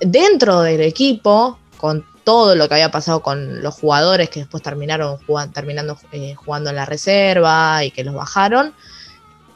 dentro 0.00 0.60
del 0.60 0.80
equipo, 0.80 1.58
con 1.76 2.06
todo 2.26 2.56
lo 2.56 2.66
que 2.66 2.74
había 2.74 2.90
pasado 2.90 3.20
con 3.20 3.62
los 3.62 3.72
jugadores 3.72 4.28
que 4.30 4.40
después 4.40 4.60
terminaron 4.60 5.16
jugando, 5.28 5.52
terminando 5.54 5.96
eh, 6.10 6.34
jugando 6.34 6.70
en 6.70 6.76
la 6.76 6.84
reserva 6.84 7.84
y 7.84 7.92
que 7.92 8.02
los 8.02 8.16
bajaron, 8.16 8.74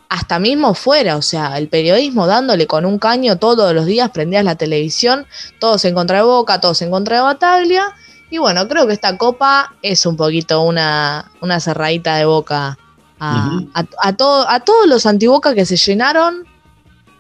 hasta 0.09 0.39
mismo 0.39 0.75
fuera, 0.75 1.17
o 1.17 1.23
sea, 1.23 1.59
el 1.59 1.67
periodismo 1.67 2.29
dándole 2.29 2.69
con 2.69 2.85
un 2.85 3.01
caño 3.01 3.39
todos 3.39 3.75
los 3.75 3.87
días, 3.87 4.11
prendías 4.11 4.45
la 4.45 4.55
televisión, 4.55 5.27
todos 5.59 5.85
en 5.85 5.95
contra 5.95 6.19
de 6.19 6.23
Boca, 6.23 6.61
todos 6.61 6.81
en 6.83 6.93
contra 6.93 7.17
de 7.17 7.23
Bataglia, 7.23 7.93
y 8.31 8.39
bueno, 8.39 8.69
creo 8.69 8.87
que 8.87 8.93
esta 8.93 9.19
copa 9.19 9.75
es 9.83 10.07
un 10.07 10.17
poquito 10.17 10.63
una, 10.63 11.29
una 11.41 11.59
cerradita 11.59 12.15
de 12.15 12.25
Boca 12.25 12.79
a, 13.19 13.33
uh 13.35 13.51
-huh. 13.51 13.71
a, 13.75 14.09
a, 14.09 14.17
todo, 14.17 14.49
a 14.49 14.61
todos 14.61 14.87
los 14.87 15.07
antiboca 15.07 15.55
que 15.55 15.67
se 15.67 15.77
llenaron 15.77 16.45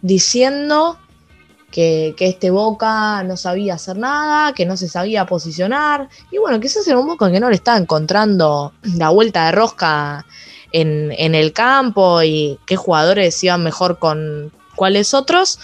diciendo 0.00 0.96
que, 1.70 2.14
este 2.18 2.50
Boca 2.50 3.22
no 3.22 3.37
sabía 3.37 3.74
hacer 3.74 3.96
nada, 3.96 4.52
que 4.52 4.66
no 4.66 4.76
se 4.76 4.88
sabía 4.88 5.26
posicionar. 5.26 6.09
Y 6.30 6.38
bueno, 6.38 6.61
quizás 6.61 6.87
era 6.87 6.98
un 6.98 7.06
Boca 7.06 7.30
que 7.30 7.40
no 7.40 7.48
le 7.48 7.56
estaba 7.56 7.78
encontrando 7.78 8.72
la 8.83 9.11
vuelta 9.11 9.46
de 9.46 9.52
rosca 9.52 10.26
en, 10.72 11.12
en, 11.16 11.35
el 11.35 11.52
campo 11.52 12.22
y 12.22 12.59
qué 12.66 12.76
jugadores 12.76 13.42
iban 13.44 13.62
mejor 13.62 13.98
con 13.98 14.52
cuáles 14.76 15.14
otros. 15.14 15.59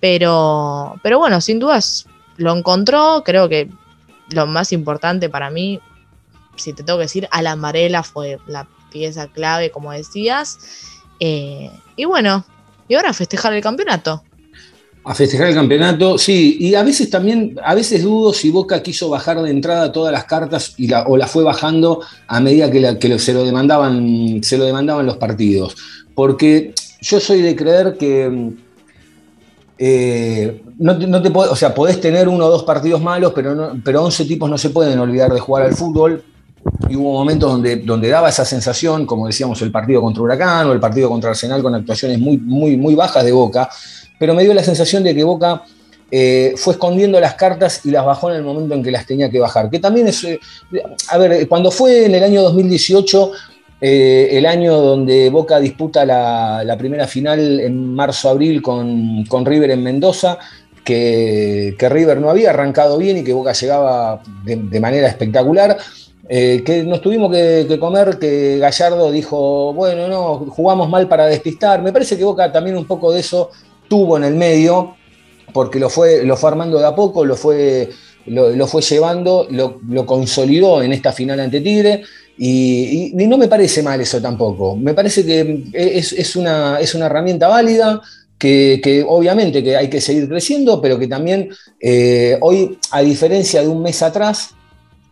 Pero, 0.00 0.96
pero 1.02 1.18
bueno, 1.18 1.40
sin 1.40 1.58
dudas 1.58 2.06
lo 2.36 2.54
encontró. 2.54 3.22
Creo 3.24 3.48
que 3.48 3.70
lo 4.30 4.46
más 4.46 4.72
importante 4.72 5.28
para 5.28 5.50
mí, 5.50 5.80
si 6.56 6.72
te 6.72 6.82
tengo 6.82 6.98
que 6.98 7.04
decir, 7.04 7.28
Alan 7.30 7.60
Varela 7.60 8.02
fue 8.02 8.38
la 8.46 8.68
pieza 8.90 9.28
clave, 9.28 9.70
como 9.70 9.92
decías. 9.92 10.58
Eh, 11.18 11.70
y 11.96 12.04
bueno, 12.04 12.44
y 12.88 12.94
ahora 12.94 13.14
festejar 13.14 13.54
el 13.54 13.62
campeonato 13.62 14.22
a 15.08 15.14
festejar 15.14 15.46
el 15.46 15.54
campeonato, 15.54 16.18
sí, 16.18 16.56
y 16.58 16.74
a 16.74 16.82
veces 16.82 17.08
también, 17.08 17.56
a 17.62 17.76
veces 17.76 18.02
dudo 18.02 18.32
si 18.32 18.50
Boca 18.50 18.82
quiso 18.82 19.08
bajar 19.08 19.40
de 19.40 19.50
entrada 19.50 19.92
todas 19.92 20.12
las 20.12 20.24
cartas 20.24 20.74
y 20.78 20.88
la, 20.88 21.04
o 21.04 21.16
la 21.16 21.28
fue 21.28 21.44
bajando 21.44 22.00
a 22.26 22.40
medida 22.40 22.68
que, 22.68 23.16
se, 23.20 23.32
lo 23.32 23.44
demandaban, 23.44 24.40
se 24.42 24.58
lo 24.58 24.64
demandaban 24.64 25.06
los 25.06 25.16
partidos. 25.16 25.76
Porque 26.12 26.74
yo 27.00 27.20
soy 27.20 27.40
de 27.40 27.54
creer 27.54 27.96
que, 27.96 28.50
eh, 29.78 30.62
no, 30.76 30.98
te, 30.98 31.06
no 31.06 31.22
o 31.38 31.56
sea, 31.56 31.72
podés 31.72 32.00
tener 32.00 32.28
uno 32.28 32.46
o 32.46 32.50
dos 32.50 32.64
partidos 32.64 33.00
malos, 33.00 33.32
pero, 33.32 33.54
no, 33.54 33.80
pero 33.84 34.02
11 34.02 34.24
tipos 34.24 34.50
no 34.50 34.58
se 34.58 34.70
pueden 34.70 34.98
olvidar 34.98 35.32
de 35.32 35.38
jugar 35.38 35.66
al 35.66 35.74
fútbol. 35.74 36.24
Y 36.88 36.96
hubo 36.96 37.12
momentos 37.12 37.48
donde, 37.48 37.76
donde 37.76 38.08
daba 38.08 38.28
esa 38.28 38.44
sensación, 38.44 39.06
como 39.06 39.28
decíamos, 39.28 39.62
el 39.62 39.70
partido 39.70 40.00
contra 40.00 40.20
Huracán 40.20 40.66
o 40.66 40.72
el 40.72 40.80
partido 40.80 41.08
contra 41.08 41.30
Arsenal 41.30 41.62
con 41.62 41.76
actuaciones 41.76 42.18
muy, 42.18 42.38
muy, 42.38 42.76
muy 42.76 42.96
bajas 42.96 43.24
de 43.24 43.30
Boca, 43.30 43.70
pero 44.18 44.34
me 44.34 44.42
dio 44.42 44.54
la 44.54 44.62
sensación 44.62 45.02
de 45.04 45.14
que 45.14 45.24
Boca 45.24 45.62
eh, 46.10 46.54
fue 46.56 46.74
escondiendo 46.74 47.18
las 47.18 47.34
cartas 47.34 47.80
y 47.84 47.90
las 47.90 48.04
bajó 48.04 48.30
en 48.30 48.36
el 48.36 48.42
momento 48.44 48.74
en 48.74 48.82
que 48.82 48.92
las 48.92 49.06
tenía 49.06 49.28
que 49.28 49.40
bajar. 49.40 49.70
Que 49.70 49.80
también 49.80 50.06
es, 50.06 50.22
eh, 50.24 50.38
a 51.08 51.18
ver, 51.18 51.48
cuando 51.48 51.70
fue 51.70 52.06
en 52.06 52.14
el 52.14 52.22
año 52.22 52.42
2018, 52.42 53.32
eh, 53.80 54.28
el 54.32 54.46
año 54.46 54.76
donde 54.80 55.30
Boca 55.30 55.58
disputa 55.58 56.04
la, 56.04 56.76
primera 56.78 57.08
final 57.08 57.60
en 57.60 57.94
marzo-abril 57.94 58.62
con, 58.62 59.26
River 59.44 59.72
en 59.72 59.82
Mendoza, 59.82 60.38
que, 60.84 61.74
River 61.78 62.20
no 62.20 62.30
había 62.30 62.50
arrancado 62.50 62.98
bien 62.98 63.18
y 63.18 63.24
que 63.24 63.32
Boca 63.32 63.52
llegaba 63.52 64.22
de, 64.44 64.80
manera 64.80 65.08
espectacular. 65.08 65.76
que 66.28 66.84
nos 66.86 67.00
tuvimos 67.00 67.32
que, 67.32 67.66
que, 67.68 67.80
comer, 67.80 68.16
que 68.20 68.58
Gallardo 68.58 69.10
dijo, 69.10 69.74
bueno, 69.74 70.06
no, 70.06 70.36
jugamos 70.50 70.88
mal 70.88 71.08
para 71.08 71.26
despistar. 71.26 71.82
Me 71.82 71.92
parece 71.92 72.16
que 72.16 72.22
Boca 72.22 72.52
también 72.52 72.76
un 72.76 72.86
poco 72.86 73.12
de 73.12 73.20
eso 73.20 73.50
tuvo 73.88 74.16
en 74.16 74.24
el 74.24 74.34
medio, 74.34 74.96
porque 75.52 75.78
lo 75.78 75.88
fue, 75.88 76.24
lo 76.24 76.36
fue 76.36 76.50
armando 76.50 76.78
de 76.78 76.86
a 76.86 76.94
poco, 76.94 77.24
lo 77.24 77.36
fue, 77.36 77.88
lo, 78.26 78.66
fue 78.66 78.82
llevando, 78.82 79.46
lo, 79.50 80.06
consolidó 80.06 80.82
en 80.82 80.92
esta 80.92 81.12
final 81.12 81.40
ante 81.40 81.60
Tigre. 81.60 82.02
Y, 82.38 83.12
no 83.14 83.38
me 83.38 83.48
parece 83.48 83.82
mal 83.82 84.00
eso 84.00 84.20
tampoco. 84.20 84.76
Me 84.76 84.94
parece 84.94 85.24
que 85.24 85.64
es, 85.72 86.36
una, 86.36 86.78
es 86.80 86.94
una 86.94 87.06
herramienta 87.06 87.48
válida, 87.48 88.00
que, 88.38 89.04
obviamente 89.08 89.62
que 89.62 89.76
hay 89.76 89.88
que 89.88 90.00
seguir 90.00 90.28
creciendo, 90.28 90.80
pero 90.80 90.98
que 90.98 91.08
también 91.08 91.48
eh, 91.80 92.36
hoy, 92.40 92.78
a 92.90 93.00
diferencia 93.00 93.62
de 93.62 93.68
un 93.68 93.82
mes 93.82 94.02
atrás, 94.02 94.50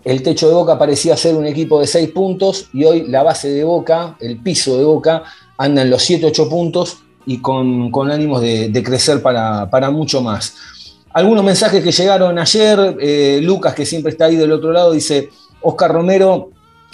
el 0.04 0.22
techo 0.22 0.48
de 0.48 0.54
Boca 0.54 0.78
parecía 0.78 1.16
ser 1.16 1.34
un 1.34 1.46
equipo 1.46 1.80
de 1.80 1.86
seis 1.86 2.10
puntos 2.10 2.68
y 2.74 2.84
hoy 2.84 3.06
la 3.08 3.22
base 3.22 3.48
de 3.48 3.64
Boca, 3.64 4.16
el 4.20 4.38
piso 4.42 4.76
de 4.76 4.84
Boca, 4.84 5.22
anda 5.56 5.82
en 5.82 5.90
los 5.90 6.02
7, 6.02 6.26
8 6.26 6.48
puntos 6.48 6.98
y 7.26 7.38
con, 7.38 7.90
ánimos 8.10 8.40
de, 8.40 8.82
crecer 8.84 9.22
para, 9.22 9.90
mucho 9.90 10.20
más. 10.20 10.54
Algunos 11.12 11.44
mensajes 11.44 11.82
que 11.82 11.92
llegaron 11.92 12.38
ayer, 12.38 12.96
eh, 13.00 13.40
Lucas, 13.42 13.74
que 13.74 13.86
siempre 13.86 14.12
está 14.12 14.26
ahí 14.26 14.36
del 14.36 14.52
otro 14.52 14.72
lado, 14.72 14.92
dice, 14.92 15.30
Oscar 15.60 15.92
Romero 15.92 16.50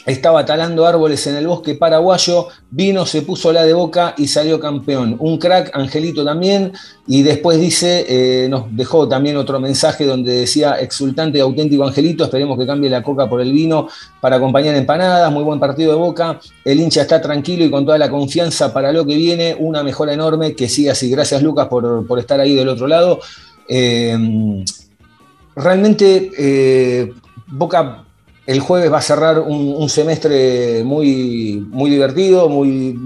estaba 0.06 0.44
talando 0.44 0.86
árboles 0.86 1.26
en 1.26 1.36
el 1.36 1.46
bosque 1.46 1.74
paraguayo, 1.74 2.48
vino, 2.70 3.04
se 3.04 3.22
puso 3.22 3.52
la 3.52 3.64
de 3.64 3.74
boca 3.74 4.14
y 4.16 4.28
salió 4.28 4.58
campeón. 4.58 5.16
Un 5.18 5.38
crack, 5.38 5.70
Angelito 5.74 6.24
también, 6.24 6.72
y 7.06 7.22
después 7.22 7.60
dice, 7.60 8.06
eh, 8.08 8.48
nos 8.48 8.64
dejó 8.74 9.08
también 9.08 9.36
otro 9.36 9.60
mensaje 9.60 10.06
donde 10.06 10.32
decía, 10.32 10.80
exultante 10.80 11.40
auténtico 11.40 11.84
Angelito, 11.84 12.24
esperemos 12.24 12.58
que 12.58 12.66
cambie 12.66 12.88
la 12.88 13.02
coca 13.02 13.28
por 13.28 13.40
el 13.40 13.52
vino 13.52 13.88
para 14.20 14.36
acompañar 14.36 14.74
empanadas, 14.74 15.30
muy 15.32 15.44
buen 15.44 15.60
partido 15.60 15.92
de 15.92 15.98
boca, 15.98 16.40
el 16.64 16.80
hincha 16.80 17.02
está 17.02 17.20
tranquilo 17.20 17.64
y 17.64 17.70
con 17.70 17.84
toda 17.84 17.98
la 17.98 18.10
confianza 18.10 18.72
para 18.72 18.92
lo 18.92 19.04
que 19.04 19.16
viene, 19.16 19.56
una 19.58 19.82
mejora 19.82 20.12
enorme, 20.12 20.54
que 20.54 20.68
siga 20.68 20.92
así. 20.92 21.10
Gracias 21.10 21.42
Lucas 21.42 21.68
por, 21.68 22.18
estar 22.18 22.40
ahí 22.40 22.54
del 22.54 22.68
otro 22.68 22.86
lado. 22.86 23.20
Eh, 23.68 24.64
realmente 25.54 26.30
eh, 26.36 27.12
Boca 27.52 28.04
el 28.50 28.58
jueves 28.58 28.92
va 28.92 28.98
a 28.98 29.02
cerrar 29.02 29.38
un, 29.38 29.88
semestre 29.88 30.82
muy, 30.82 31.64
muy 31.70 31.88
divertido, 31.88 32.48
muy, 32.48 32.98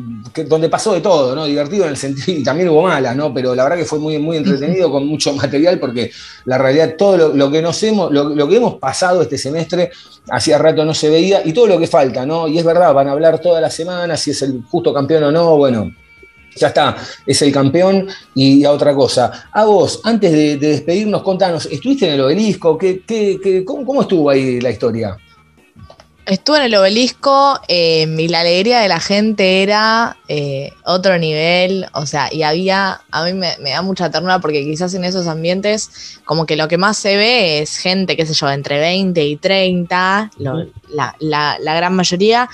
donde 0.46 0.70
pasó 0.70 0.94
de 0.94 1.02
todo, 1.02 1.34
¿no? 1.34 1.44
Divertido 1.44 1.84
en 1.84 1.90
el 1.90 1.98
sentido, 1.98 2.38
y 2.40 2.42
también 2.42 2.70
hubo 2.70 2.82
malas, 2.84 3.14
¿no? 3.14 3.34
Pero 3.34 3.54
la 3.54 3.64
verdad 3.64 3.76
que 3.76 3.84
fue 3.84 3.98
muy, 3.98 4.18
muy 4.18 4.38
entretenido, 4.38 4.90
con 4.90 5.06
mucho 5.06 5.34
material, 5.34 5.78
porque 5.78 6.10
la 6.46 6.56
realidad, 6.56 6.94
todo 6.96 7.34
lo, 7.34 7.50
que 7.50 7.60
nos 7.60 7.82
hemos, 7.82 8.10
lo, 8.10 8.48
que 8.48 8.56
hemos 8.56 8.76
pasado 8.76 9.20
este 9.20 9.36
semestre, 9.36 9.90
hacía 10.30 10.56
rato 10.56 10.82
no 10.82 10.94
se 10.94 11.10
veía, 11.10 11.42
y 11.44 11.52
todo 11.52 11.66
lo 11.66 11.78
que 11.78 11.88
falta, 11.88 12.24
¿no? 12.24 12.48
Y 12.48 12.56
es 12.56 12.64
verdad, 12.64 12.94
van 12.94 13.08
a 13.08 13.12
hablar 13.12 13.38
toda 13.38 13.60
la 13.60 13.68
semana, 13.68 14.16
si 14.16 14.30
es 14.30 14.40
el 14.40 14.62
justo 14.70 14.94
campeón 14.94 15.24
o 15.24 15.30
no, 15.30 15.58
bueno, 15.58 15.92
ya 16.56 16.68
está, 16.68 16.96
es 17.26 17.42
el 17.42 17.52
campeón 17.52 18.08
y 18.34 18.64
a 18.64 18.72
otra 18.72 18.94
cosa. 18.94 19.48
A 19.52 19.66
vos, 19.66 20.00
antes 20.04 20.32
de, 20.32 20.56
despedirnos, 20.56 21.22
contanos, 21.22 21.66
¿estuviste 21.66 22.06
en 22.06 22.14
el 22.14 22.22
obelisco? 22.22 22.78
¿Qué, 22.78 23.62
cómo, 23.66 24.00
estuvo 24.00 24.30
ahí 24.30 24.58
la 24.58 24.70
historia? 24.70 25.18
Estuve 26.26 26.56
en 26.56 26.62
el 26.64 26.74
obelisco 26.74 27.60
eh, 27.68 28.06
y 28.18 28.28
la 28.28 28.40
alegría 28.40 28.80
de 28.80 28.88
la 28.88 28.98
gente 28.98 29.62
era 29.62 30.16
eh, 30.28 30.72
otro 30.84 31.18
nivel, 31.18 31.86
o 31.92 32.06
sea, 32.06 32.32
y 32.32 32.42
había, 32.42 33.02
a 33.10 33.24
mí 33.24 33.34
me, 33.34 33.70
da 33.70 33.82
mucha 33.82 34.10
ternura 34.10 34.38
porque 34.38 34.64
quizás 34.64 34.94
en 34.94 35.04
esos 35.04 35.26
ambientes 35.26 36.18
como 36.24 36.46
que 36.46 36.56
lo 36.56 36.66
que 36.66 36.78
más 36.78 36.96
se 36.96 37.16
ve 37.16 37.58
es 37.60 37.76
gente, 37.76 38.16
qué 38.16 38.24
sé 38.24 38.32
yo, 38.32 38.50
entre 38.50 38.78
20 38.78 39.22
y 39.22 39.36
30, 39.36 40.30
la, 40.38 41.14
la 41.20 41.74
gran 41.74 41.94
mayoría, 41.94 42.48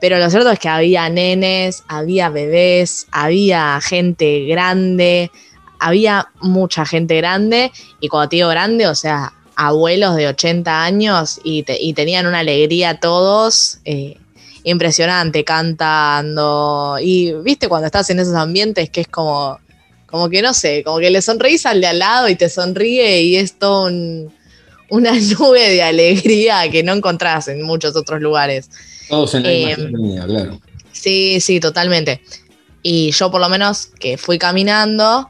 pero 0.00 0.18
lo 0.18 0.30
cierto 0.30 0.50
es 0.50 0.58
que 0.58 0.70
había 0.70 1.08
nenes, 1.10 1.84
había 1.88 2.30
bebés, 2.30 3.06
había 3.12 3.78
gente 3.82 4.46
grande, 4.46 5.30
había 5.78 6.28
mucha 6.40 6.86
gente 6.86 7.18
grande, 7.18 7.70
y 8.00 8.08
cuando 8.08 8.30
te 8.30 8.36
digo 8.36 8.48
grande, 8.48 8.86
o 8.86 8.94
sea, 8.94 9.34
abuelos 9.60 10.16
de 10.16 10.26
80 10.26 10.84
años 10.84 11.38
y, 11.44 11.64
tenían 11.92 12.26
una 12.26 12.38
alegría 12.38 12.98
todos 12.98 13.78
eh, 13.84 14.16
impresionante 14.64 15.44
cantando. 15.44 16.96
Y 16.98 17.34
viste 17.42 17.68
cuando 17.68 17.84
estás 17.84 18.08
en 18.08 18.20
esos 18.20 18.34
ambientes 18.34 18.88
que 18.88 19.02
es 19.02 19.08
como, 19.08 19.60
como 20.06 20.30
que 20.30 20.40
no 20.40 20.54
sé, 20.54 20.82
como 20.82 20.98
que 20.98 21.10
le 21.10 21.20
sonreís 21.20 21.66
al 21.66 21.82
de 21.82 21.88
al 21.88 21.98
lado 21.98 22.30
y 22.30 22.36
te 22.36 22.48
sonríe 22.48 23.20
y 23.20 23.36
es 23.36 23.58
todo 23.58 23.90
una 24.88 25.12
nube 25.38 25.68
de 25.68 25.82
alegría 25.82 26.70
que 26.70 26.82
no 26.82 26.94
encontrás 26.94 27.48
en 27.48 27.60
muchos 27.60 27.94
otros 27.96 28.22
lugares. 28.22 28.70
Todos 29.10 29.34
en 29.34 29.42
la 29.42 29.52
eh, 29.52 29.76
claro. 30.26 30.58
Sí, 30.92 31.38
sí, 31.40 31.60
totalmente. 31.60 32.22
Y 32.82 33.10
yo 33.10 33.30
por 33.30 33.42
lo 33.42 33.50
menos 33.50 33.88
que 33.98 34.16
fui 34.16 34.38
caminando, 34.38 35.28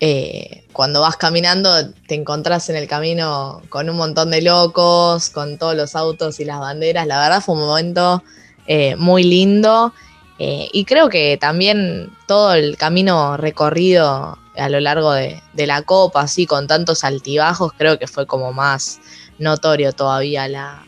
eh, 0.00 0.64
cuando 0.72 1.00
vas 1.00 1.16
caminando 1.16 1.90
te 2.06 2.14
encontrás 2.14 2.68
en 2.68 2.76
el 2.76 2.86
camino 2.86 3.62
con 3.68 3.90
un 3.90 3.96
montón 3.96 4.30
de 4.30 4.42
locos, 4.42 5.30
con 5.30 5.58
todos 5.58 5.74
los 5.74 5.96
autos 5.96 6.38
y 6.38 6.44
las 6.44 6.60
banderas. 6.60 7.06
La 7.06 7.20
verdad 7.20 7.42
fue 7.42 7.56
un 7.56 7.62
momento 7.62 8.22
eh, 8.66 8.94
muy 8.96 9.24
lindo 9.24 9.92
eh, 10.38 10.68
y 10.72 10.84
creo 10.84 11.08
que 11.08 11.36
también 11.36 12.10
todo 12.28 12.54
el 12.54 12.76
camino 12.76 13.36
recorrido 13.36 14.38
a 14.56 14.68
lo 14.68 14.80
largo 14.80 15.12
de, 15.12 15.40
la 15.54 15.82
copa, 15.82 16.22
así 16.22 16.46
con 16.46 16.66
tantos 16.66 17.04
altibajos, 17.04 17.72
creo 17.76 17.98
que 17.98 18.06
fue 18.06 18.26
como 18.26 18.52
más 18.52 19.00
notorio 19.38 19.92
todavía 19.92 20.48
la, 20.48 20.84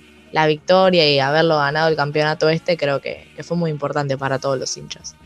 victoria 0.46 1.10
y 1.10 1.18
haberlo 1.18 1.56
ganado 1.58 1.88
el 1.88 1.96
campeonato 1.96 2.48
este, 2.48 2.76
creo 2.76 3.00
que 3.00 3.26
fue 3.42 3.56
muy 3.56 3.70
importante 3.70 4.16
para 4.16 4.38
todos 4.38 4.58
los 4.58 4.76
hinchas. 4.76 5.16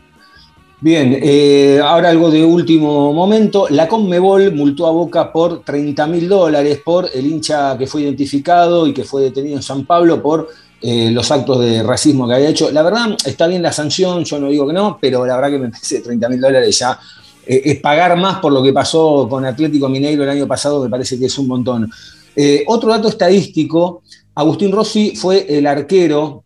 Bien, 0.85 1.17
eh, 1.19 1.81
ahora 1.83 2.09
algo 2.09 2.29
de 2.29 2.45
último 2.45 3.11
momento. 3.11 3.65
La 3.71 3.87
Conmebol 3.87 4.53
multó 4.53 4.85
a 4.85 4.91
Boca 4.91 5.33
por 5.33 5.63
30 5.63 6.05
mil 6.05 6.29
dólares 6.29 6.79
por 6.85 7.09
el 7.11 7.25
hincha 7.25 7.75
que 7.75 7.87
fue 7.87 8.03
identificado 8.03 8.85
y 8.85 8.93
que 8.93 9.03
fue 9.03 9.23
detenido 9.23 9.55
en 9.55 9.63
San 9.63 9.83
Pablo 9.87 10.21
por 10.21 10.47
eh, 10.83 11.09
los 11.09 11.31
actos 11.31 11.59
de 11.61 11.81
racismo 11.81 12.27
que 12.27 12.35
había 12.35 12.49
hecho. 12.49 12.69
La 12.69 12.83
verdad, 12.83 13.17
está 13.25 13.47
bien 13.47 13.63
la 13.63 13.71
sanción, 13.71 14.23
yo 14.25 14.39
no 14.39 14.47
digo 14.47 14.67
que 14.67 14.73
no, 14.73 14.99
pero 15.01 15.25
la 15.25 15.37
verdad 15.37 15.49
que 15.49 15.57
me 15.57 15.69
parece 15.71 16.01
30 16.01 16.29
mil 16.29 16.39
dólares 16.39 16.77
ya 16.77 16.99
eh, 17.47 17.63
es 17.65 17.79
pagar 17.79 18.15
más 18.15 18.37
por 18.37 18.53
lo 18.53 18.61
que 18.61 18.71
pasó 18.71 19.27
con 19.27 19.43
Atlético 19.43 19.89
Mineiro 19.89 20.21
el 20.21 20.29
año 20.29 20.45
pasado, 20.45 20.83
me 20.83 20.89
parece 20.91 21.17
que 21.17 21.25
es 21.25 21.37
un 21.39 21.47
montón. 21.47 21.89
otro 22.67 22.91
dato 22.91 23.07
estadístico, 23.07 24.03
Agustín 24.35 24.71
Rossi 24.71 25.15
fue 25.15 25.47
el 25.49 25.65
arquero 25.65 26.44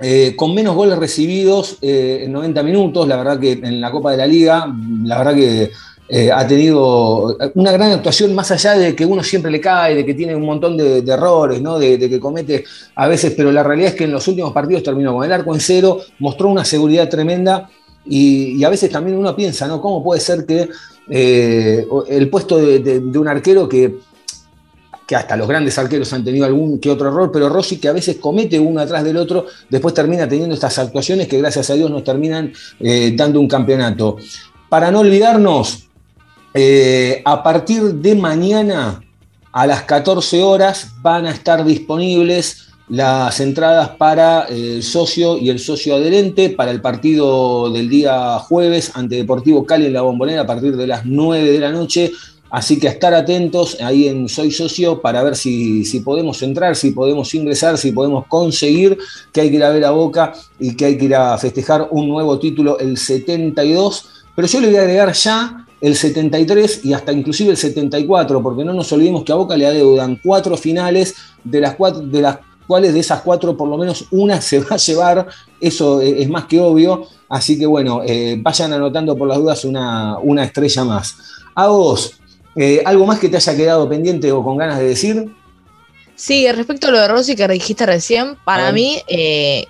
eh, 0.00 0.36
con 0.36 0.54
menos 0.54 0.76
goles 0.76 0.96
recibidos 0.96 1.78
eh, 1.82 2.20
en 2.22 2.30
90 2.30 2.62
minutos, 2.62 3.08
la 3.08 3.16
verdad 3.16 3.40
que 3.40 3.52
en 3.52 3.80
la 3.80 3.90
Copa 3.90 4.12
de 4.12 4.16
la 4.16 4.28
Liga, 4.28 4.72
la 5.02 5.18
verdad 5.18 5.34
que 5.34 5.72
eh, 6.08 6.30
ha 6.30 6.46
tenido 6.46 7.36
una 7.54 7.72
gran 7.72 7.90
actuación, 7.90 8.32
más 8.32 8.48
allá 8.52 8.78
de 8.78 8.94
que 8.94 9.04
uno 9.04 9.24
siempre 9.24 9.50
le 9.50 9.60
cae, 9.60 9.96
de 9.96 10.06
que 10.06 10.14
tiene 10.14 10.36
un 10.36 10.46
montón 10.46 10.76
de, 10.76 10.98
errores, 11.00 11.60
¿no? 11.60 11.80
de, 11.80 11.98
que 11.98 12.20
comete 12.20 12.64
a 12.94 13.08
veces, 13.08 13.34
pero 13.36 13.50
la 13.50 13.64
realidad 13.64 13.90
es 13.90 13.94
que 13.96 14.04
en 14.04 14.12
los 14.12 14.28
últimos 14.28 14.52
partidos 14.52 14.84
terminó 14.84 15.14
con 15.14 15.24
el 15.24 15.32
arco 15.32 15.52
en 15.52 15.60
cero, 15.60 16.00
mostró 16.20 16.48
una 16.48 16.64
seguridad 16.64 17.08
tremenda 17.08 17.68
y, 18.06 18.62
a 18.62 18.68
veces 18.68 18.90
también 18.90 19.18
uno 19.18 19.34
piensa, 19.34 19.66
¿no? 19.66 19.80
¿Cómo 19.80 20.02
puede 20.04 20.20
ser 20.20 20.46
que 20.46 20.68
el 21.10 22.30
puesto 22.30 22.56
de 22.56 23.18
un 23.18 23.26
arquero 23.26 23.68
que 23.68 23.96
que 25.08 25.16
hasta 25.16 25.38
los 25.38 25.48
grandes 25.48 25.78
arqueros 25.78 26.12
han 26.12 26.22
tenido 26.22 26.44
algún 26.44 26.78
que 26.78 26.90
otro 26.90 27.08
error, 27.08 27.32
pero 27.32 27.48
Rossi 27.48 27.78
que 27.78 27.88
a 27.88 27.92
veces 27.92 28.16
comete 28.16 28.60
uno 28.60 28.78
atrás 28.78 29.02
del 29.02 29.16
otro, 29.16 29.46
después 29.70 29.94
termina 29.94 30.28
teniendo 30.28 30.54
estas 30.54 30.78
actuaciones 30.78 31.26
que 31.26 31.38
gracias 31.38 31.70
a 31.70 31.74
Dios 31.74 31.90
nos 31.90 32.04
terminan 32.04 32.52
eh, 32.78 33.14
dando 33.16 33.40
un 33.40 33.48
campeonato. 33.48 34.18
Para 34.68 34.90
no 34.90 35.00
olvidarnos, 35.00 35.88
eh, 36.52 37.22
a 37.24 37.42
partir 37.42 37.94
de 37.94 38.14
mañana 38.16 39.02
a 39.50 39.66
las 39.66 39.84
14 39.84 40.42
horas 40.42 40.88
van 41.00 41.24
a 41.24 41.30
estar 41.30 41.64
disponibles 41.64 42.68
las 42.90 43.40
entradas 43.40 43.90
para 43.90 44.42
el 44.42 44.82
socio 44.82 45.38
y 45.38 45.48
el 45.48 45.58
socio 45.58 45.94
adherente 45.94 46.50
para 46.50 46.70
el 46.70 46.82
partido 46.82 47.70
del 47.70 47.88
día 47.88 48.38
jueves 48.40 48.92
ante 48.94 49.16
Deportivo 49.16 49.64
Cali 49.64 49.86
en 49.86 49.94
la 49.94 50.02
Bombonera 50.02 50.42
a 50.42 50.46
partir 50.46 50.76
de 50.76 50.86
las 50.86 51.06
9 51.06 51.50
de 51.50 51.60
la 51.60 51.70
noche 51.70 52.12
Así 52.50 52.78
que 52.78 52.88
a 52.88 52.92
estar 52.92 53.12
atentos 53.12 53.76
ahí 53.80 54.08
en 54.08 54.28
Soy 54.28 54.50
Socio 54.50 55.00
para 55.00 55.22
ver 55.22 55.36
si, 55.36 55.84
si, 55.84 56.00
podemos 56.00 56.42
entrar, 56.42 56.76
si 56.76 56.92
podemos 56.92 57.34
ingresar, 57.34 57.76
si 57.76 57.92
podemos 57.92 58.26
conseguir 58.26 58.98
que 59.32 59.42
hay 59.42 59.50
que 59.50 59.56
ir 59.56 59.64
a 59.64 59.70
ver 59.70 59.84
a 59.84 59.90
Boca 59.90 60.32
y 60.58 60.74
que 60.74 60.86
hay 60.86 60.96
que 60.96 61.04
ir 61.06 61.14
a 61.14 61.36
festejar 61.36 61.88
un 61.90 62.08
nuevo 62.08 62.38
título, 62.38 62.78
el 62.78 62.96
72. 62.96 64.08
Pero 64.34 64.48
yo 64.48 64.60
le 64.60 64.68
voy 64.68 64.76
a 64.76 64.80
agregar 64.80 65.12
ya 65.12 65.66
el 65.80 65.94
73 65.94 66.84
y 66.84 66.92
hasta 66.92 67.12
inclusive 67.12 67.50
el 67.50 67.56
74, 67.56 68.42
porque 68.42 68.64
no 68.64 68.72
nos 68.72 68.90
olvidemos 68.92 69.24
que 69.24 69.32
a 69.32 69.36
Boca 69.36 69.56
le 69.56 69.66
adeudan 69.66 70.18
cuatro 70.22 70.56
finales, 70.56 71.14
de 71.44 71.60
las, 71.60 71.74
cuatro, 71.74 72.00
de 72.00 72.22
las 72.22 72.38
cuales 72.66 72.94
de 72.94 73.00
esas 73.00 73.22
cuatro 73.22 73.56
por 73.56 73.68
lo 73.68 73.78
menos 73.78 74.06
una 74.10 74.40
se 74.40 74.60
va 74.60 74.66
a 74.70 74.76
llevar, 74.76 75.26
eso 75.60 76.00
es 76.00 76.28
más 76.28 76.46
que 76.46 76.60
obvio. 76.60 77.06
Así 77.28 77.58
que 77.58 77.66
bueno, 77.66 78.00
eh, 78.06 78.38
vayan 78.40 78.72
anotando 78.72 79.16
por 79.16 79.28
las 79.28 79.38
dudas 79.38 79.64
una, 79.64 80.18
una 80.18 80.44
estrella 80.44 80.84
más. 80.84 81.16
A 81.54 81.66
vos, 81.66 82.18
eh, 82.58 82.82
¿Algo 82.84 83.06
más 83.06 83.18
que 83.20 83.28
te 83.28 83.36
haya 83.36 83.56
quedado 83.56 83.88
pendiente 83.88 84.32
o 84.32 84.42
con 84.42 84.56
ganas 84.56 84.78
de 84.78 84.88
decir? 84.88 85.32
Sí, 86.16 86.50
respecto 86.50 86.88
a 86.88 86.90
lo 86.90 86.98
de 86.98 87.06
Rossi 87.06 87.36
que 87.36 87.46
dijiste 87.46 87.86
recién, 87.86 88.36
para 88.44 88.72
mí 88.72 89.00
eh, 89.06 89.66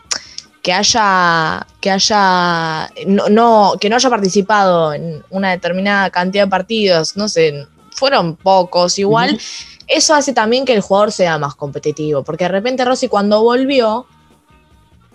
que 0.62 0.72
haya, 0.72 1.66
que 1.83 1.90
haya, 1.90 2.90
no, 3.07 3.74
que 3.79 3.90
no 3.90 3.96
haya 3.96 4.09
participado 4.09 4.94
en 4.94 5.22
una 5.29 5.51
determinada 5.51 6.09
cantidad 6.09 6.44
de 6.44 6.51
partidos, 6.51 7.18
no 7.18 7.29
sé, 7.29 7.66
fueron 7.90 8.37
pocos 8.37 8.98
igual, 8.98 9.38
eso 9.87 10.14
hace 10.14 10.33
también 10.33 10.64
que 10.64 10.72
el 10.72 10.81
jugador 10.81 11.12
sea 11.12 11.37
más 11.37 11.55
competitivo, 11.55 12.22
porque 12.22 12.44
de 12.44 12.48
repente 12.48 12.87
Rossi 12.87 13.09
cuando 13.09 13.42
volvió, 13.42 14.07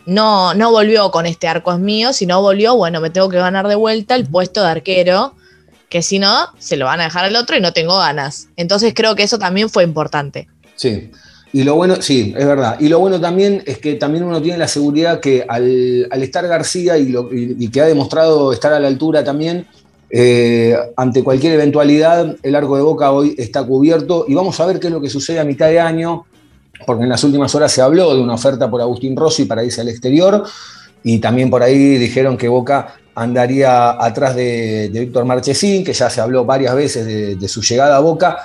no, 0.06 0.54
no 0.54 0.70
volvió 0.70 1.10
con 1.10 1.26
este 1.26 1.48
arco 1.48 1.74
es 1.74 1.80
mío, 1.80 2.14
sino 2.14 2.42
volvió, 2.42 2.76
bueno, 2.76 3.02
me 3.02 3.10
tengo 3.10 3.30
que 3.30 3.38
ganar 3.38 3.68
de 3.68 3.76
vuelta 3.76 4.14
el 4.14 4.28
puesto 4.28 4.62
de 4.62 4.68
arquero 4.68 5.34
que 5.94 6.02
si 6.02 6.18
no, 6.18 6.48
se 6.58 6.76
lo 6.76 6.86
van 6.86 7.02
a 7.02 7.04
dejar 7.04 7.24
al 7.24 7.36
otro 7.36 7.56
y 7.56 7.62
no 7.62 7.72
tengo 7.72 8.00
ganas. 8.00 8.48
Entonces 8.56 8.96
creo 8.96 9.14
que 9.16 9.22
eso 9.22 9.38
también 9.38 9.70
fue 9.70 9.84
importante. 9.84 10.48
Sí. 10.76 11.12
Y 11.52 11.62
lo 11.62 11.76
bueno, 11.76 12.02
sí, 12.02 12.34
es 12.36 12.48
verdad. 12.48 12.78
Y 12.80 12.88
lo 12.88 12.98
bueno 12.98 13.22
también 13.22 13.62
es 13.68 13.78
que 13.78 13.94
también 13.94 14.24
uno 14.24 14.42
tiene 14.42 14.58
la 14.58 14.68
seguridad 14.68 15.20
que 15.20 15.46
al, 15.48 16.10
estar 16.24 16.48
García 16.48 16.98
y, 16.98 17.68
que 17.70 17.80
ha 17.80 17.86
demostrado 17.86 18.52
estar 18.52 18.74
a 18.74 18.80
la 18.80 18.88
altura 18.88 19.24
también, 19.24 19.68
eh, 20.10 20.76
ante 20.98 21.24
cualquier 21.24 21.54
eventualidad, 21.54 22.38
el 22.42 22.56
arco 22.56 22.76
de 22.76 22.82
boca 22.82 23.12
hoy 23.12 23.36
está 23.38 23.64
cubierto. 23.64 24.26
Y 24.28 24.34
vamos 24.34 24.60
a 24.60 24.66
ver 24.66 24.80
qué 24.80 24.88
es 24.88 24.94
lo 24.94 25.00
que 25.00 25.12
sucede 25.12 25.40
a 25.40 25.44
mitad 25.44 25.68
de 25.68 25.80
año, 25.80 26.26
porque 26.88 27.04
en 27.04 27.10
las 27.10 27.24
últimas 27.24 27.54
horas 27.54 27.72
se 27.72 27.84
habló 27.84 28.16
de 28.16 28.22
una 28.24 28.34
oferta 28.34 28.68
por 28.68 28.82
Agustín 28.82 29.16
Rossi 29.16 29.46
para 29.46 29.64
irse 29.64 29.82
al 29.82 29.90
exterior. 29.90 30.44
Y 31.04 31.20
también 31.20 31.52
por 31.52 31.62
ahí 31.62 32.00
dijeron 32.00 32.36
que 32.36 32.48
Boca 32.48 32.96
andaría 33.16 33.92
atrás 33.92 34.36
de, 34.36 34.90
Víctor 34.92 35.26
Marchesín, 35.26 35.84
que 35.84 35.94
ya 35.94 36.10
se 36.10 36.22
habló 36.22 36.46
varias 36.46 36.76
veces 36.76 37.40
de, 37.40 37.48
su 37.48 37.62
llegada 37.62 37.98
a 37.98 38.00
Boca. 38.00 38.38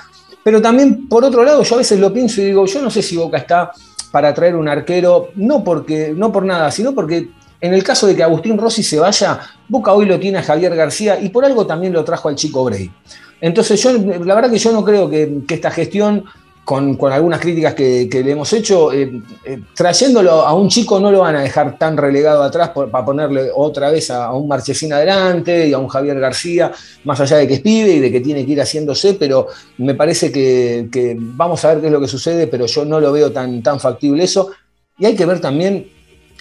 Pero 0.43 0.63
también, 0.63 1.09
por 1.09 1.25
otro 1.25 1.45
lado, 1.45 1.63
yo 1.63 1.75
a 1.75 1.79
veces 1.79 1.99
lo 1.99 2.13
pienso 2.13 2.41
y 2.41 2.47
digo, 2.47 2.67
yo 2.67 2.83
no 2.83 2.91
sé 2.91 3.03
si 3.03 3.17
Boca 3.17 3.39
está 3.39 3.71
para 4.11 4.33
traer 4.33 4.57
un 4.57 4.69
arquero, 4.69 5.29
no, 5.37 5.63
porque, 5.63 6.13
no 6.17 6.33
por 6.33 6.45
nada, 6.45 6.71
sino 6.71 6.95
porque 6.95 7.29
en 7.61 7.75
el 7.75 7.83
caso 7.83 8.07
de 8.07 8.17
que 8.17 8.23
Agustín 8.23 8.57
Rossi 8.57 8.83
se 8.83 8.99
vaya, 8.99 9.41
Boca 9.69 9.93
hoy 9.93 10.07
lo 10.07 10.19
tiene 10.19 10.39
a 10.39 10.43
Javier 10.43 10.75
García 10.75 11.21
y 11.21 11.29
por 11.29 11.45
algo 11.45 11.67
también 11.67 11.93
lo 11.93 12.05
trajo 12.05 12.29
al 12.29 12.37
chico 12.37 12.65
Bray. 12.65 12.91
Entonces, 13.41 13.83
yo, 13.83 13.93
la 13.93 14.35
verdad 14.35 14.51
que 14.51 14.59
yo 14.59 14.73
no 14.73 14.85
creo 14.85 15.09
que 15.11 15.43
esta 15.49 15.71
gestión 15.71 16.25
con, 16.69 16.99
algunas 17.11 17.41
críticas 17.41 17.73
que, 17.73 18.11
le 18.13 18.31
hemos 18.31 18.53
hecho, 18.53 18.93
eh, 18.93 19.23
eh, 19.47 19.59
trayéndolo 19.75 20.33
a 20.33 20.53
un 20.53 20.69
chico 20.69 21.01
no 21.01 21.11
lo 21.11 21.21
van 21.21 21.37
a 21.37 21.41
dejar 21.41 21.79
tan 21.79 21.97
relegado 21.97 22.43
atrás 22.43 22.73
para 22.75 23.07
ponerle 23.07 23.51
otra 23.55 23.91
vez 23.91 24.11
a, 24.11 24.35
un 24.35 24.47
Marchesín 24.47 24.93
adelante 24.93 25.67
y 25.67 25.73
a 25.73 25.79
un 25.79 25.89
Javier 25.89 26.21
García, 26.21 26.71
más 27.05 27.19
allá 27.21 27.39
de 27.39 27.49
que 27.49 27.55
es 27.55 27.61
pibe 27.61 27.93
y 27.93 28.01
de 28.01 28.13
que 28.13 28.21
tiene 28.21 28.45
que 28.45 28.53
ir 28.53 28.61
haciéndose, 28.61 29.15
pero 29.15 29.47
me 29.79 29.95
parece 29.95 30.31
que, 30.31 31.17
vamos 31.19 31.65
a 31.65 31.69
ver 31.69 31.81
qué 31.81 31.87
es 31.87 31.93
lo 31.93 32.03
que 32.03 32.07
sucede, 32.07 32.49
pero 32.49 32.67
yo 32.67 32.85
no 32.85 33.01
lo 33.01 33.13
veo 33.13 33.33
tan, 33.33 33.63
tan 33.63 33.81
factible 33.81 34.25
eso. 34.25 34.51
Y 34.99 35.07
hay 35.07 35.17
que 35.17 35.25
ver 35.25 35.41
también 35.41 35.91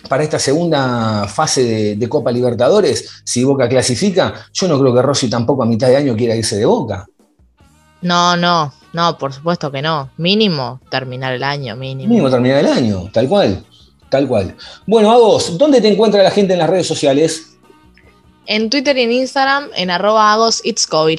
para 0.10 0.24
esta 0.24 0.40
segunda 0.40 1.26
fase 1.30 1.96
de, 1.96 2.10
Copa 2.10 2.34
Libertadores, 2.34 3.22
si 3.24 3.46
Boca 3.46 3.70
clasifica, 3.70 4.34
yo 4.52 4.68
no 4.68 4.78
creo 4.78 4.94
que 4.94 5.02
Rossi 5.02 5.30
tampoco 5.30 5.64
a 5.64 5.66
mitad 5.66 5.88
de 5.88 5.96
año 5.96 6.18
quiera 6.18 6.36
irse 6.36 6.58
de 6.58 6.66
Boca. 6.66 7.08
No, 8.02 8.38
no, 8.38 8.74
no, 8.94 9.18
por 9.18 9.34
supuesto 9.34 9.72
que 9.72 9.82
no. 9.82 10.10
Mínimo 10.18 10.80
terminar 10.90 11.34
el 11.34 11.44
año, 11.44 11.76
mínimo. 11.76 12.10
Mínimo 12.10 12.30
terminar 12.30 12.60
el 12.60 12.68
año, 12.68 13.10
tal 13.12 13.28
cual. 13.28 13.64
Tal 14.10 14.28
cual. 14.28 14.56
Bueno, 14.86 15.12
a 15.12 15.18
vos, 15.18 15.58
¿dónde 15.58 15.82
te 15.82 15.90
encuentra 15.90 16.24
la 16.24 16.32
gente 16.32 16.54
en 16.54 16.60
las 16.60 16.70
redes 16.70 16.88
sociales? 16.88 17.58
En 18.46 18.70
Twitter 18.70 18.98
y 18.98 19.02
en 19.02 19.12
Instagram, 19.12 19.70
en 19.76 19.92
arroba 19.92 20.32
Agos 20.32 20.64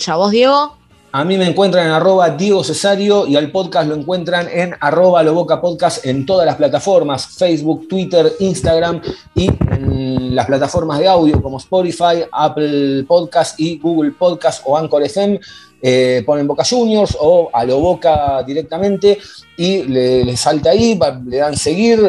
¿A 0.06 0.16
vos, 0.16 0.30
Diego? 0.30 0.78
A 1.10 1.24
mí 1.24 1.38
me 1.38 1.46
encuentran 1.46 1.86
en 1.86 1.92
arroba 1.92 2.28
Diego 2.30 2.62
Cesario 2.62 3.26
y 3.26 3.34
al 3.34 3.50
podcast 3.50 3.88
lo 3.88 3.94
encuentran 3.94 4.46
en 4.46 4.74
arroba 4.78 5.22
Loboca 5.22 5.58
Podcast 5.58 6.04
en 6.04 6.26
todas 6.26 6.44
las 6.44 6.56
plataformas, 6.56 7.26
Facebook, 7.28 7.88
Twitter, 7.88 8.30
Instagram 8.40 9.00
y 9.34 9.48
en 9.70 10.34
las 10.34 10.44
plataformas 10.44 10.98
de 10.98 11.08
audio 11.08 11.42
como 11.42 11.56
Spotify, 11.56 12.24
Apple 12.30 13.04
Podcast 13.04 13.58
y 13.58 13.78
Google 13.78 14.12
Podcast 14.12 14.62
o 14.66 14.76
Anchor 14.76 15.02
FM. 15.02 15.40
Eh, 15.80 16.22
ponen 16.26 16.46
Boca 16.46 16.64
Juniors 16.64 17.16
o 17.20 17.50
a 17.52 17.64
lo 17.64 17.78
Boca 17.78 18.42
directamente 18.42 19.18
y 19.56 19.84
le, 19.84 20.36
salta 20.36 20.70
ahí, 20.70 20.98
le 21.26 21.36
dan 21.36 21.56
seguir, 21.56 22.00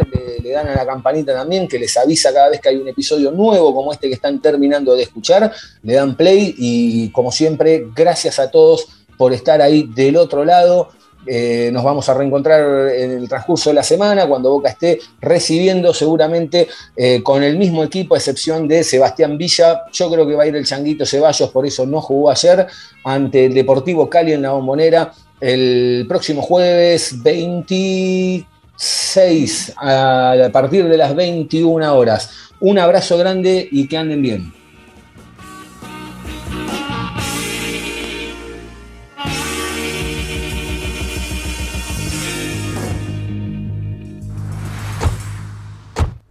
le, 0.44 0.50
dan 0.52 0.68
a 0.68 0.76
la 0.76 0.86
campanita 0.86 1.34
también 1.34 1.68
que 1.68 1.78
les 1.78 1.96
avisa 1.96 2.34
cada 2.34 2.50
vez 2.50 2.60
que 2.60 2.70
hay 2.70 2.78
un 2.78 2.88
episodio 2.88 3.32
nuevo 3.32 3.74
como 3.74 3.94
este 3.94 4.08
que 4.08 4.16
están 4.16 4.42
terminando 4.42 4.96
de 4.96 5.04
escuchar, 5.04 5.52
le 5.84 5.94
dan 5.94 6.16
play 6.16 6.56
y 6.58 7.10
como 7.12 7.32
siempre, 7.32 7.86
gracias 7.96 8.40
a 8.40 8.50
todos 8.50 8.88
por 9.18 9.34
estar 9.34 9.62
ahí 9.62 9.84
del 9.94 10.16
otro 10.16 10.46
lado. 10.46 10.90
Eh, 11.26 11.70
nos 11.74 11.84
vamos 11.84 12.08
a 12.10 12.14
reencontrar 12.14 12.90
en 12.90 13.12
el 13.12 13.28
transcurso 13.28 13.70
de 13.70 13.76
la 13.76 13.84
semana 13.84 14.28
cuando 14.28 14.52
Boca 14.52 14.70
esté 14.70 15.00
recibiendo 15.22 15.94
seguramente 15.94 16.68
eh, 16.96 17.22
con 17.22 17.44
el 17.44 17.58
mismo 17.58 17.84
equipo, 17.84 18.16
a 18.16 18.18
excepción 18.18 18.68
de 18.68 18.84
Sebastián 18.84 19.38
Villa. 19.38 19.84
Yo 19.92 20.10
creo 20.10 20.28
que 20.28 20.36
va 20.36 20.44
a 20.44 20.48
ir 20.48 20.56
el 20.56 20.66
Changuito 20.66 21.06
Ceballos, 21.06 21.50
por 21.50 21.66
eso 21.66 21.86
no 21.86 22.02
jugó 22.02 22.32
ayer 22.32 22.68
ante 23.04 23.46
el 23.46 23.54
Deportivo 23.54 24.10
Cali 24.10 24.34
en 24.34 24.42
la 24.42 24.52
bombonera 24.52 25.12
el 25.40 26.06
próximo 26.08 26.42
jueves 26.42 27.22
26 27.24 29.74
a 29.78 30.50
partir 30.52 30.88
de 30.88 30.98
las 30.98 31.16
21 31.16 31.96
horas. 31.96 32.32
Un 32.60 32.80
abrazo 32.80 33.18
grande 33.18 33.68
y 33.72 33.88
que 33.88 33.98
anden 33.98 34.22
bien. 34.22 34.59